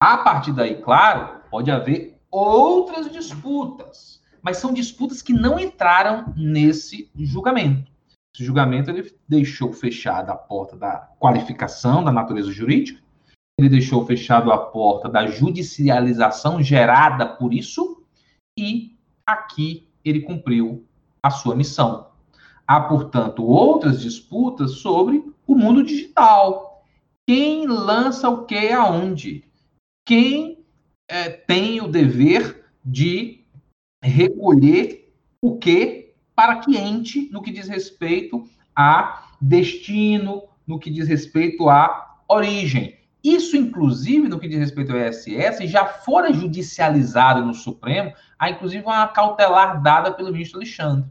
A 0.00 0.18
partir 0.18 0.52
daí, 0.52 0.80
claro, 0.80 1.40
pode 1.50 1.70
haver 1.72 2.20
outras 2.30 3.10
disputas, 3.10 4.22
mas 4.40 4.58
são 4.58 4.72
disputas 4.72 5.20
que 5.20 5.32
não 5.32 5.58
entraram 5.58 6.32
nesse 6.36 7.10
julgamento. 7.16 7.90
Esse 8.32 8.44
julgamento 8.44 8.90
ele 8.90 9.12
deixou 9.28 9.72
fechada 9.72 10.30
a 10.30 10.36
porta 10.36 10.76
da 10.76 11.08
qualificação 11.18 12.04
da 12.04 12.12
natureza 12.12 12.52
jurídica, 12.52 13.02
ele 13.58 13.68
deixou 13.68 14.06
fechado 14.06 14.52
a 14.52 14.58
porta 14.58 15.08
da 15.08 15.26
judicialização 15.26 16.62
gerada 16.62 17.26
por 17.26 17.52
isso, 17.52 18.04
e 18.56 18.96
aqui 19.26 19.88
ele 20.04 20.20
cumpriu 20.20 20.86
a 21.20 21.30
sua 21.30 21.56
missão. 21.56 22.06
Há, 22.64 22.80
portanto, 22.82 23.44
outras 23.44 24.00
disputas 24.00 24.72
sobre 24.72 25.24
o 25.44 25.56
mundo 25.56 25.82
digital. 25.82 26.84
Quem 27.26 27.66
lança 27.66 28.28
o 28.28 28.44
que 28.44 28.70
aonde? 28.70 29.47
Quem 30.08 30.64
é, 31.06 31.28
tem 31.28 31.82
o 31.82 31.86
dever 31.86 32.64
de 32.82 33.44
recolher 34.02 35.12
o 35.42 35.58
que 35.58 36.14
para 36.34 36.60
cliente 36.60 37.28
no 37.30 37.42
que 37.42 37.50
diz 37.50 37.68
respeito 37.68 38.48
a 38.74 39.34
destino, 39.38 40.44
no 40.66 40.78
que 40.78 40.90
diz 40.90 41.06
respeito 41.06 41.68
à 41.68 42.22
origem. 42.26 42.96
Isso, 43.22 43.54
inclusive, 43.54 44.28
no 44.28 44.40
que 44.40 44.48
diz 44.48 44.58
respeito 44.58 44.92
ao 44.92 44.98
ISS, 44.98 45.70
já 45.70 45.84
fora 45.84 46.32
judicializado 46.32 47.44
no 47.44 47.52
Supremo, 47.52 48.14
há 48.38 48.48
inclusive 48.48 48.82
uma 48.82 49.08
cautelar 49.08 49.82
dada 49.82 50.10
pelo 50.10 50.32
ministro 50.32 50.56
Alexandre. 50.56 51.10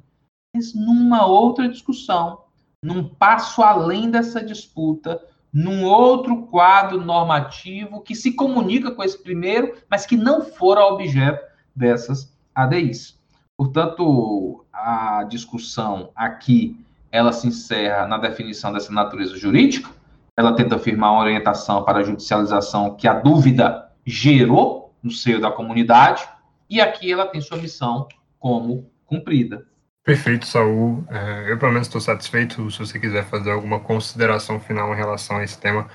Mas 0.56 0.74
numa 0.74 1.28
outra 1.28 1.70
discussão, 1.70 2.46
num 2.84 3.08
passo 3.08 3.62
além 3.62 4.10
dessa 4.10 4.44
disputa, 4.44 5.24
num 5.54 5.86
outro 5.86 6.44
quadro 6.48 7.04
normativo 7.04 8.02
que 8.02 8.16
se 8.16 8.34
comunica 8.34 8.92
com 8.92 9.04
esse 9.04 9.22
primeiro, 9.22 9.76
mas 9.90 10.06
que 10.06 10.18
não 10.18 10.42
fora 10.42 10.86
objeto 10.86 11.44
dessas 11.76 12.36
ADIs. 12.54 13.18
Portanto, 13.56 14.66
a 14.72 15.24
discussão 15.24 16.12
aqui 16.16 16.80
ela 17.12 17.32
se 17.32 17.48
encerra 17.48 18.06
na 18.06 18.18
definição 18.18 18.72
dessa 18.72 18.92
natureza 18.92 19.36
jurídica. 19.38 19.90
Ela 20.36 20.54
tenta 20.54 20.76
afirmar 20.76 21.12
uma 21.12 21.22
orientação 21.22 21.84
para 21.84 22.00
a 22.00 22.04
judicialização 22.04 22.96
que 22.96 23.08
a 23.08 23.14
dúvida 23.14 23.92
gerou 24.06 24.94
no 25.02 25.12
seio 25.12 25.42
da 25.42 25.52
comunidade, 25.52 26.28
e 26.70 26.82
aqui 26.82 27.12
ela 27.12 27.26
tem 27.26 27.42
sua 27.42 27.58
missão 27.58 28.08
como 28.40 28.90
cumprida. 29.06 29.66
Perfeito, 30.08 30.46
Saul. 30.46 31.06
É, 31.10 31.52
eu, 31.52 31.58
pelo 31.58 31.74
menos, 31.74 31.90
estou 31.90 32.00
satisfeito. 32.00 32.72
Se 32.72 32.80
você 32.80 32.98
quiser 32.98 33.26
fazer 33.26 33.52
alguma 33.52 33.82
consideração 33.82 34.58
final 34.58 34.94
em 34.94 34.96
relação 34.96 35.36
a 35.36 35.44
esse 35.44 35.60
tema, 35.60 35.86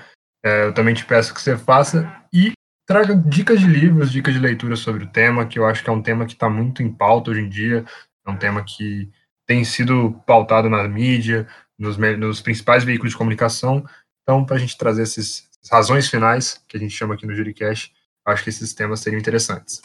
é, 0.45 0.65
eu 0.67 0.73
também 0.73 0.93
te 0.93 1.03
peço 1.03 1.33
que 1.33 1.41
você 1.41 1.57
faça 1.57 2.23
e 2.31 2.51
traga 2.85 3.15
dicas 3.15 3.59
de 3.59 3.65
livros, 3.65 4.11
dicas 4.11 4.35
de 4.35 4.39
leitura 4.39 4.75
sobre 4.75 5.05
o 5.05 5.07
tema, 5.07 5.47
que 5.47 5.57
eu 5.57 5.65
acho 5.65 5.83
que 5.83 5.89
é 5.89 5.93
um 5.93 6.01
tema 6.01 6.27
que 6.27 6.33
está 6.33 6.47
muito 6.47 6.83
em 6.83 6.93
pauta 6.93 7.31
hoje 7.31 7.41
em 7.41 7.49
dia, 7.49 7.83
é 8.23 8.29
um 8.29 8.37
tema 8.37 8.63
que 8.63 9.09
tem 9.47 9.63
sido 9.63 10.13
pautado 10.27 10.69
na 10.69 10.87
mídia, 10.87 11.47
nos, 11.75 11.97
nos 11.97 12.39
principais 12.39 12.83
veículos 12.83 13.13
de 13.13 13.17
comunicação. 13.17 13.83
Então, 14.21 14.45
para 14.45 14.57
a 14.57 14.59
gente 14.59 14.77
trazer 14.77 15.01
essas 15.01 15.49
razões 15.71 16.07
finais, 16.07 16.63
que 16.67 16.77
a 16.77 16.79
gente 16.79 16.93
chama 16.93 17.15
aqui 17.15 17.25
no 17.25 17.33
Juricast, 17.33 17.91
acho 18.27 18.43
que 18.43 18.49
esses 18.51 18.75
temas 18.75 18.99
seriam 18.99 19.19
interessantes. 19.19 19.81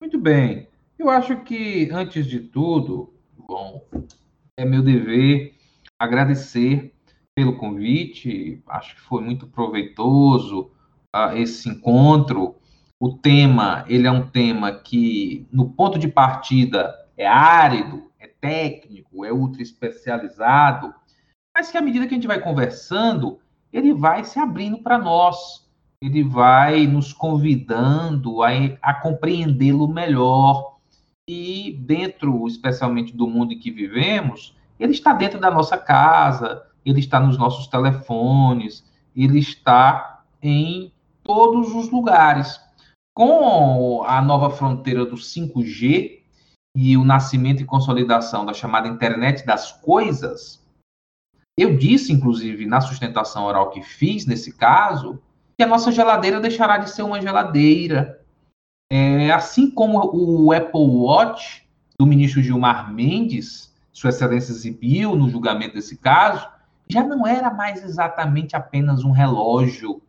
Muito 0.00 0.18
bem. 0.18 0.68
Eu 0.98 1.10
acho 1.10 1.36
que, 1.42 1.90
antes 1.92 2.24
de 2.24 2.40
tudo, 2.40 3.17
bom. 3.48 3.82
É 4.58 4.64
meu 4.64 4.82
dever 4.82 5.54
agradecer 5.98 6.94
pelo 7.34 7.56
convite. 7.56 8.62
Acho 8.68 8.94
que 8.94 9.00
foi 9.00 9.22
muito 9.22 9.46
proveitoso 9.46 10.70
uh, 11.16 11.34
esse 11.34 11.68
encontro. 11.68 12.56
O 13.00 13.14
tema, 13.14 13.84
ele 13.88 14.06
é 14.06 14.10
um 14.10 14.28
tema 14.28 14.72
que, 14.72 15.46
no 15.50 15.70
ponto 15.70 15.98
de 15.98 16.08
partida, 16.08 16.94
é 17.16 17.26
árido, 17.26 18.10
é 18.18 18.26
técnico, 18.26 19.24
é 19.24 19.32
ultra 19.32 19.62
especializado, 19.62 20.92
mas 21.56 21.70
que 21.70 21.78
à 21.78 21.80
medida 21.80 22.06
que 22.06 22.14
a 22.14 22.16
gente 22.16 22.26
vai 22.26 22.40
conversando, 22.40 23.38
ele 23.72 23.94
vai 23.94 24.24
se 24.24 24.38
abrindo 24.38 24.78
para 24.82 24.98
nós, 24.98 25.68
ele 26.02 26.22
vai 26.24 26.86
nos 26.86 27.12
convidando 27.12 28.42
a, 28.42 28.50
a 28.82 28.94
compreendê-lo 28.94 29.88
melhor 29.88 30.77
e 31.28 31.78
dentro, 31.82 32.46
especialmente 32.48 33.14
do 33.14 33.28
mundo 33.28 33.52
em 33.52 33.58
que 33.58 33.70
vivemos, 33.70 34.56
ele 34.80 34.92
está 34.92 35.12
dentro 35.12 35.38
da 35.38 35.50
nossa 35.50 35.76
casa, 35.76 36.64
ele 36.86 37.00
está 37.00 37.20
nos 37.20 37.36
nossos 37.36 37.66
telefones, 37.66 38.82
ele 39.14 39.38
está 39.38 40.24
em 40.42 40.90
todos 41.22 41.74
os 41.74 41.90
lugares. 41.90 42.58
Com 43.14 44.04
a 44.04 44.22
nova 44.22 44.48
fronteira 44.48 45.04
do 45.04 45.16
5G 45.16 46.20
e 46.74 46.96
o 46.96 47.04
nascimento 47.04 47.60
e 47.60 47.66
consolidação 47.66 48.46
da 48.46 48.54
chamada 48.54 48.88
internet 48.88 49.44
das 49.44 49.72
coisas, 49.72 50.64
eu 51.58 51.76
disse, 51.76 52.12
inclusive, 52.12 52.64
na 52.64 52.80
sustentação 52.80 53.44
oral 53.44 53.70
que 53.70 53.82
fiz 53.82 54.24
nesse 54.24 54.56
caso, 54.56 55.20
que 55.58 55.64
a 55.64 55.66
nossa 55.66 55.92
geladeira 55.92 56.40
deixará 56.40 56.78
de 56.78 56.88
ser 56.88 57.02
uma 57.02 57.20
geladeira, 57.20 58.17
é, 58.90 59.30
assim 59.30 59.70
como 59.70 59.98
o 60.14 60.52
Apple 60.52 60.80
Watch 60.80 61.66
do 61.98 62.06
ministro 62.06 62.42
Gilmar 62.42 62.92
Mendes, 62.92 63.74
Sua 63.92 64.10
Excelência 64.10 64.52
exibiu 64.52 65.14
no 65.14 65.28
julgamento 65.28 65.74
desse 65.74 65.96
caso, 65.96 66.48
já 66.88 67.02
não 67.02 67.26
era 67.26 67.52
mais 67.52 67.84
exatamente 67.84 68.56
apenas 68.56 69.04
um 69.04 69.10
relógio. 69.10 70.00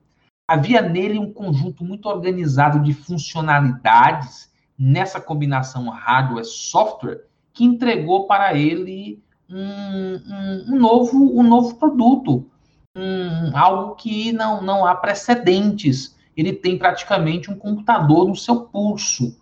Havia 0.48 0.82
nele 0.82 1.20
um 1.20 1.32
conjunto 1.32 1.84
muito 1.84 2.08
organizado 2.08 2.80
de 2.80 2.94
funcionalidades 2.94 4.50
nessa 4.78 5.20
combinação 5.20 5.89
hardware-software 5.89 7.26
que 7.54 7.65
entregou 7.65 8.28
para 8.28 8.54
ele 8.54 9.22
um, 9.50 9.58
um, 9.60 10.65
um, 10.70 10.80
novo, 10.80 11.38
um 11.38 11.44
novo 11.44 11.76
produto, 11.76 12.50
um, 12.96 13.58
algo 13.58 13.96
que 13.96 14.32
não, 14.32 14.62
não 14.62 14.86
há 14.86 14.96
precedentes 14.96 16.15
ele 16.36 16.54
tem 16.54 16.78
praticamente 16.78 17.52
um 17.52 17.58
computador 17.58 18.28
no 18.28 18.36
seu 18.36 18.62
pulso. 18.62 19.38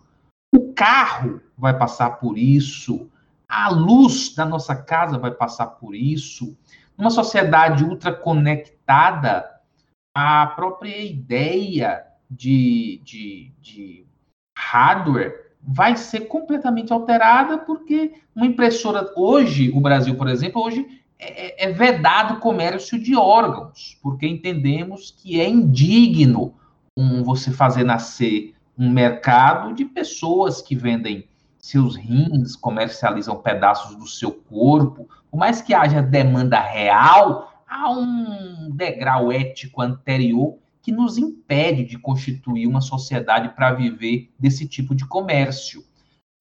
O 0.54 0.72
carro 0.72 1.40
vai 1.56 1.76
passar 1.76 2.12
por 2.18 2.38
isso, 2.38 3.08
a 3.48 3.68
luz 3.70 4.34
da 4.34 4.44
nossa 4.44 4.74
casa 4.76 5.18
vai 5.18 5.30
passar 5.30 5.66
por 5.66 5.94
isso, 5.94 6.56
numa 6.96 7.10
sociedade 7.10 7.84
ultraconectada, 7.84 9.48
a 10.14 10.46
própria 10.48 11.00
ideia 11.00 12.04
de, 12.30 13.00
de, 13.04 13.52
de 13.60 14.06
hardware 14.56 15.48
vai 15.62 15.96
ser 15.96 16.22
completamente 16.22 16.92
alterada 16.92 17.58
porque 17.58 18.14
uma 18.34 18.46
impressora 18.46 19.12
hoje, 19.16 19.70
o 19.74 19.80
Brasil, 19.80 20.16
por 20.16 20.28
exemplo, 20.28 20.62
hoje 20.62 20.86
é, 21.18 21.66
é, 21.66 21.68
é 21.68 21.72
vedado 21.72 22.40
comércio 22.40 22.98
de 22.98 23.14
órgãos, 23.16 23.98
porque 24.02 24.26
entendemos 24.26 25.10
que 25.10 25.40
é 25.40 25.48
indigno 25.48 26.54
um, 26.98 27.22
você 27.22 27.52
fazer 27.52 27.84
nascer 27.84 28.56
um 28.76 28.90
mercado 28.90 29.72
de 29.72 29.84
pessoas 29.84 30.60
que 30.60 30.74
vendem 30.74 31.28
seus 31.60 31.94
rins, 31.94 32.56
comercializam 32.56 33.40
pedaços 33.40 33.94
do 33.94 34.06
seu 34.06 34.32
corpo. 34.32 35.08
Por 35.30 35.36
mais 35.36 35.62
que 35.62 35.72
haja 35.72 36.02
demanda 36.02 36.58
real, 36.58 37.52
há 37.68 37.90
um 37.90 38.70
degrau 38.74 39.30
ético 39.30 39.80
anterior 39.80 40.58
que 40.82 40.90
nos 40.90 41.18
impede 41.18 41.84
de 41.84 41.96
constituir 41.98 42.66
uma 42.66 42.80
sociedade 42.80 43.50
para 43.50 43.74
viver 43.74 44.32
desse 44.36 44.66
tipo 44.66 44.92
de 44.92 45.06
comércio. 45.06 45.84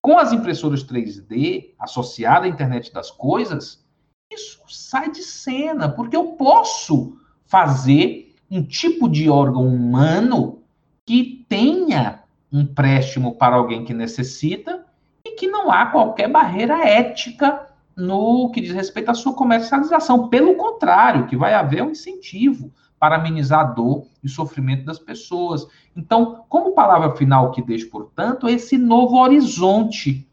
Com 0.01 0.17
as 0.17 0.31
impressoras 0.31 0.83
3D 0.83 1.73
associadas 1.77 2.45
à 2.45 2.47
internet 2.47 2.91
das 2.91 3.11
coisas, 3.11 3.85
isso 4.31 4.59
sai 4.67 5.11
de 5.11 5.21
cena, 5.21 5.87
porque 5.87 6.15
eu 6.15 6.33
posso 6.33 7.17
fazer 7.45 8.26
um 8.49 8.63
tipo 8.63 9.09
de 9.09 9.29
órgão 9.29 9.67
humano 9.67 10.61
que 11.05 11.45
tenha 11.47 12.23
um 12.51 12.61
empréstimo 12.61 13.35
para 13.35 13.55
alguém 13.55 13.83
que 13.83 13.93
necessita 13.93 14.85
e 15.23 15.31
que 15.31 15.47
não 15.47 15.71
há 15.71 15.87
qualquer 15.87 16.29
barreira 16.29 16.85
ética 16.87 17.67
no 17.95 18.51
que 18.51 18.61
diz 18.61 18.71
respeito 18.71 19.09
à 19.09 19.13
sua 19.13 19.33
comercialização. 19.33 20.29
Pelo 20.29 20.55
contrário, 20.55 21.27
que 21.27 21.35
vai 21.35 21.53
haver 21.53 21.83
um 21.83 21.91
incentivo 21.91 22.71
para 22.99 23.15
amenizar 23.15 23.59
a 23.59 23.63
dor 23.63 24.07
e 24.23 24.29
sofrimento 24.29 24.85
das 24.85 24.99
pessoas. 24.99 25.67
Então, 25.95 26.45
como 26.49 26.73
palavra 26.73 27.15
final 27.15 27.51
que 27.51 27.61
deixo, 27.61 27.89
portanto, 27.89 28.47
é 28.47 28.53
esse 28.53 28.77
novo 28.77 29.17
horizonte. 29.17 30.27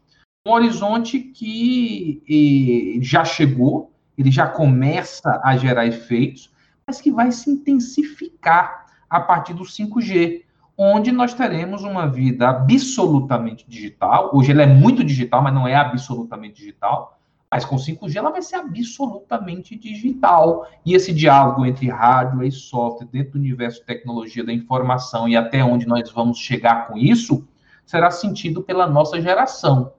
Um 0.45 0.51
horizonte 0.51 1.19
que 1.19 2.21
eh, 2.29 3.03
já 3.03 3.25
chegou, 3.25 3.91
ele 4.17 4.31
já 4.31 4.47
começa 4.47 5.41
a 5.43 5.57
gerar 5.57 5.87
efeitos, 5.87 6.51
mas 6.87 7.01
que 7.01 7.11
vai 7.11 7.31
se 7.31 7.49
intensificar 7.49 8.85
a 9.09 9.19
partir 9.19 9.53
do 9.53 9.63
5G, 9.63 10.43
onde 10.77 11.11
nós 11.11 11.33
teremos 11.33 11.83
uma 11.83 12.07
vida 12.07 12.49
absolutamente 12.49 13.65
digital. 13.67 14.31
Hoje 14.33 14.51
ela 14.51 14.63
é 14.63 14.67
muito 14.67 15.03
digital, 15.03 15.41
mas 15.41 15.53
não 15.53 15.67
é 15.67 15.75
absolutamente 15.75 16.55
digital 16.55 17.15
mas 17.55 17.63
com 17.63 17.77
5G 17.77 18.17
ela 18.17 18.31
vai 18.31 18.41
ser 18.41 18.57
absolutamente 18.57 19.77
digital. 19.77 20.67
E 20.85 20.93
esse 20.93 21.13
diálogo 21.13 21.65
entre 21.65 21.87
hardware 21.87 22.49
e 22.49 22.51
software 22.51 23.07
dentro 23.07 23.33
do 23.33 23.39
universo 23.39 23.79
de 23.79 23.85
tecnologia 23.85 24.43
da 24.43 24.51
informação 24.51 25.25
e 25.25 25.37
até 25.37 25.63
onde 25.63 25.87
nós 25.87 26.11
vamos 26.11 26.37
chegar 26.37 26.85
com 26.85 26.97
isso, 26.97 27.47
será 27.85 28.11
sentido 28.11 28.61
pela 28.61 28.87
nossa 28.87 29.21
geração. 29.21 29.93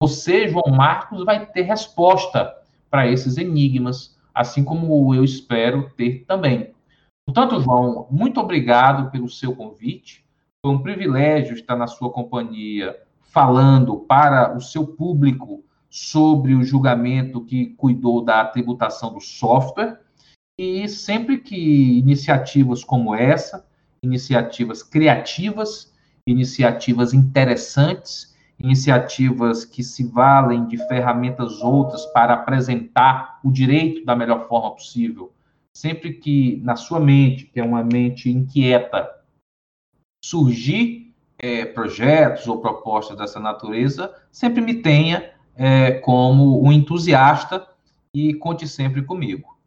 Você, 0.00 0.46
João 0.46 0.70
Marcos, 0.70 1.24
vai 1.24 1.44
ter 1.46 1.62
resposta 1.62 2.54
para 2.88 3.08
esses 3.08 3.38
enigmas, 3.38 4.16
assim 4.34 4.64
como 4.64 5.14
eu 5.14 5.24
espero 5.24 5.90
ter 5.96 6.24
também. 6.26 6.72
Portanto, 7.26 7.60
João, 7.60 8.08
muito 8.10 8.40
obrigado 8.40 9.10
pelo 9.10 9.28
seu 9.28 9.54
convite. 9.54 10.24
Foi 10.64 10.74
um 10.74 10.82
privilégio 10.82 11.54
estar 11.54 11.76
na 11.76 11.86
sua 11.86 12.10
companhia, 12.10 12.96
falando 13.20 13.98
para 13.98 14.56
o 14.56 14.60
seu 14.60 14.86
público 14.86 15.64
sobre 15.88 16.54
o 16.54 16.62
julgamento 16.62 17.44
que 17.44 17.66
cuidou 17.76 18.24
da 18.24 18.44
tributação 18.44 19.12
do 19.12 19.20
software. 19.20 20.00
E 20.58 20.88
sempre 20.88 21.38
que 21.38 21.98
iniciativas 21.98 22.84
como 22.84 23.14
essa, 23.14 23.66
iniciativas 24.02 24.82
criativas, 24.82 25.92
iniciativas 26.26 27.14
interessantes, 27.14 28.29
iniciativas 28.60 29.64
que 29.64 29.82
se 29.82 30.04
valem 30.04 30.66
de 30.66 30.76
ferramentas 30.86 31.60
outras 31.60 32.04
para 32.06 32.34
apresentar 32.34 33.40
o 33.42 33.50
direito 33.50 34.04
da 34.04 34.14
melhor 34.14 34.46
forma 34.46 34.72
possível, 34.72 35.32
sempre 35.74 36.12
que 36.12 36.60
na 36.62 36.76
sua 36.76 37.00
mente, 37.00 37.46
que 37.46 37.58
é 37.58 37.64
uma 37.64 37.82
mente 37.82 38.30
inquieta, 38.30 39.08
surgir 40.22 41.14
é, 41.38 41.64
projetos 41.64 42.46
ou 42.46 42.60
propostas 42.60 43.16
dessa 43.16 43.40
natureza, 43.40 44.14
sempre 44.30 44.60
me 44.60 44.74
tenha 44.74 45.32
é, 45.56 45.92
como 45.92 46.62
um 46.62 46.70
entusiasta 46.70 47.66
e 48.14 48.34
conte 48.34 48.68
sempre 48.68 49.02
comigo. 49.02 49.58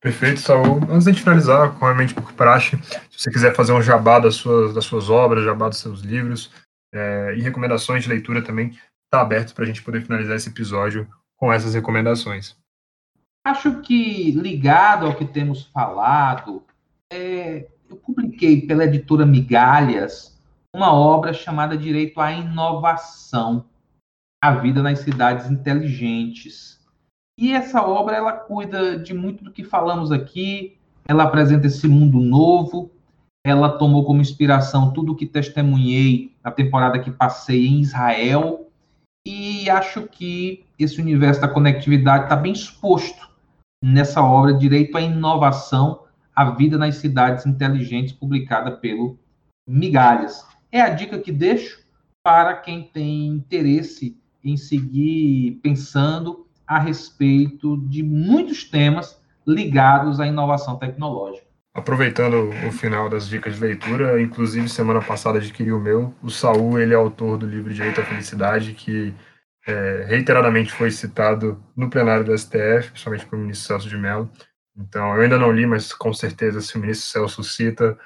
Perfeito, 0.00 0.38
Saul. 0.38 0.80
Antes 0.88 1.12
de 1.12 1.20
finalizar, 1.20 1.76
com 1.76 1.84
a 1.84 1.92
mente 1.92 2.14
por 2.14 2.32
praxe, 2.32 2.80
se 3.10 3.18
você 3.18 3.30
quiser 3.32 3.56
fazer 3.56 3.72
um 3.72 3.82
jabá 3.82 4.20
das 4.20 4.36
suas, 4.36 4.72
das 4.72 4.84
suas 4.84 5.10
obras, 5.10 5.44
jabá 5.44 5.68
dos 5.68 5.78
seus 5.78 6.02
livros 6.02 6.48
é, 6.92 7.34
e 7.36 7.40
recomendações 7.40 8.02
de 8.02 8.08
leitura 8.08 8.42
também, 8.42 8.78
está 9.04 9.20
aberto 9.20 9.54
para 9.54 9.64
a 9.64 9.66
gente 9.66 9.82
poder 9.82 10.02
finalizar 10.02 10.36
esse 10.36 10.48
episódio 10.48 11.08
com 11.36 11.52
essas 11.52 11.74
recomendações. 11.74 12.56
Acho 13.46 13.80
que, 13.80 14.32
ligado 14.32 15.06
ao 15.06 15.14
que 15.14 15.24
temos 15.24 15.64
falado, 15.64 16.62
é, 17.10 17.66
eu 17.88 17.96
publiquei 17.96 18.66
pela 18.66 18.84
editora 18.84 19.24
Migalhas 19.24 20.38
uma 20.74 20.92
obra 20.92 21.32
chamada 21.32 21.76
Direito 21.76 22.20
à 22.20 22.30
Inovação 22.32 23.64
a 24.42 24.52
vida 24.52 24.82
nas 24.82 25.00
cidades 25.00 25.50
inteligentes. 25.50 26.78
E 27.38 27.52
essa 27.52 27.82
obra 27.82 28.16
ela 28.16 28.32
cuida 28.32 28.98
de 28.98 29.14
muito 29.14 29.44
do 29.44 29.52
que 29.52 29.64
falamos 29.64 30.12
aqui, 30.12 30.76
ela 31.06 31.24
apresenta 31.24 31.66
esse 31.66 31.88
mundo 31.88 32.20
novo, 32.20 32.90
ela 33.44 33.78
tomou 33.78 34.04
como 34.04 34.20
inspiração 34.20 34.92
tudo 34.92 35.12
o 35.12 35.16
que 35.16 35.26
testemunhei 35.26 36.36
na 36.48 36.50
temporada 36.50 36.98
que 36.98 37.10
passei 37.10 37.66
em 37.66 37.80
Israel, 37.80 38.70
e 39.26 39.68
acho 39.68 40.06
que 40.06 40.64
esse 40.78 40.98
universo 40.98 41.42
da 41.42 41.48
conectividade 41.48 42.24
está 42.24 42.36
bem 42.36 42.52
exposto 42.52 43.28
nessa 43.84 44.22
obra 44.22 44.54
Direito 44.54 44.96
à 44.96 45.02
Inovação, 45.02 46.04
a 46.34 46.50
Vida 46.50 46.78
nas 46.78 46.96
Cidades 46.96 47.44
Inteligentes, 47.44 48.14
publicada 48.14 48.72
pelo 48.72 49.18
Migalhas. 49.68 50.42
É 50.72 50.80
a 50.80 50.88
dica 50.88 51.18
que 51.18 51.30
deixo 51.30 51.84
para 52.22 52.56
quem 52.56 52.84
tem 52.84 53.26
interesse 53.26 54.18
em 54.42 54.56
seguir 54.56 55.60
pensando 55.62 56.46
a 56.66 56.78
respeito 56.78 57.76
de 57.88 58.02
muitos 58.02 58.64
temas 58.64 59.20
ligados 59.46 60.18
à 60.18 60.26
inovação 60.26 60.78
tecnológica. 60.78 61.47
Aproveitando 61.78 62.50
o 62.66 62.72
final 62.72 63.08
das 63.08 63.28
dicas 63.28 63.54
de 63.54 63.60
leitura, 63.60 64.20
inclusive 64.20 64.68
semana 64.68 65.00
passada 65.00 65.38
adquiri 65.38 65.70
o 65.70 65.78
meu. 65.78 66.12
O 66.20 66.28
Saul, 66.28 66.80
ele 66.80 66.92
é 66.92 66.96
autor 66.96 67.38
do 67.38 67.46
livro 67.46 67.72
Direito 67.72 68.00
à 68.00 68.04
Felicidade, 68.04 68.74
que 68.74 69.14
é, 69.64 70.04
reiteradamente 70.08 70.72
foi 70.72 70.90
citado 70.90 71.62
no 71.76 71.88
plenário 71.88 72.24
do 72.24 72.36
STF, 72.36 72.90
principalmente 72.90 73.26
pelo 73.26 73.42
ministro 73.42 73.68
Celso 73.68 73.88
de 73.88 73.96
Mello. 73.96 74.28
Então, 74.76 75.14
eu 75.14 75.22
ainda 75.22 75.38
não 75.38 75.52
li, 75.52 75.66
mas 75.66 75.92
com 75.92 76.12
certeza, 76.12 76.60
se 76.60 76.76
o 76.76 76.80
ministro 76.80 77.06
Celso 77.06 77.44
cita, 77.44 77.96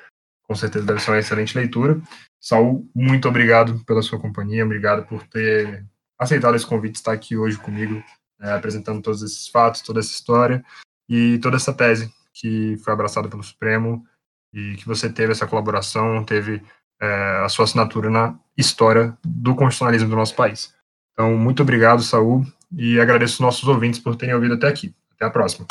com 0.46 0.54
certeza 0.54 0.84
deve 0.84 1.00
ser 1.00 1.10
uma 1.12 1.18
excelente 1.18 1.56
leitura. 1.56 1.98
Saul, 2.38 2.86
muito 2.94 3.26
obrigado 3.26 3.82
pela 3.86 4.02
sua 4.02 4.20
companhia, 4.20 4.66
obrigado 4.66 5.06
por 5.06 5.26
ter 5.28 5.82
aceitado 6.18 6.56
esse 6.56 6.66
convite, 6.66 6.96
estar 6.96 7.12
aqui 7.12 7.38
hoje 7.38 7.56
comigo, 7.56 8.04
é, 8.38 8.52
apresentando 8.52 9.00
todos 9.00 9.22
esses 9.22 9.48
fatos, 9.48 9.80
toda 9.80 10.00
essa 10.00 10.10
história 10.10 10.62
e 11.08 11.38
toda 11.38 11.56
essa 11.56 11.72
tese 11.72 12.12
que 12.32 12.76
foi 12.78 12.92
abraçada 12.92 13.28
pelo 13.28 13.42
Supremo 13.42 14.04
e 14.52 14.76
que 14.76 14.86
você 14.86 15.10
teve 15.10 15.32
essa 15.32 15.46
colaboração, 15.46 16.24
teve 16.24 16.62
é, 17.00 17.42
a 17.44 17.48
sua 17.48 17.64
assinatura 17.64 18.10
na 18.10 18.38
história 18.56 19.16
do 19.24 19.54
constitucionalismo 19.54 20.08
do 20.08 20.16
nosso 20.16 20.34
país. 20.34 20.74
Então, 21.12 21.36
muito 21.36 21.62
obrigado, 21.62 22.02
Saúl, 22.02 22.44
e 22.70 23.00
agradeço 23.00 23.34
os 23.34 23.40
nossos 23.40 23.68
ouvintes 23.68 24.00
por 24.00 24.16
terem 24.16 24.34
ouvido 24.34 24.54
até 24.54 24.68
aqui. 24.68 24.94
Até 25.14 25.26
a 25.26 25.30
próxima. 25.30 25.66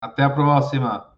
Até 0.00 0.22
a 0.22 0.30
próxima. 0.30 1.09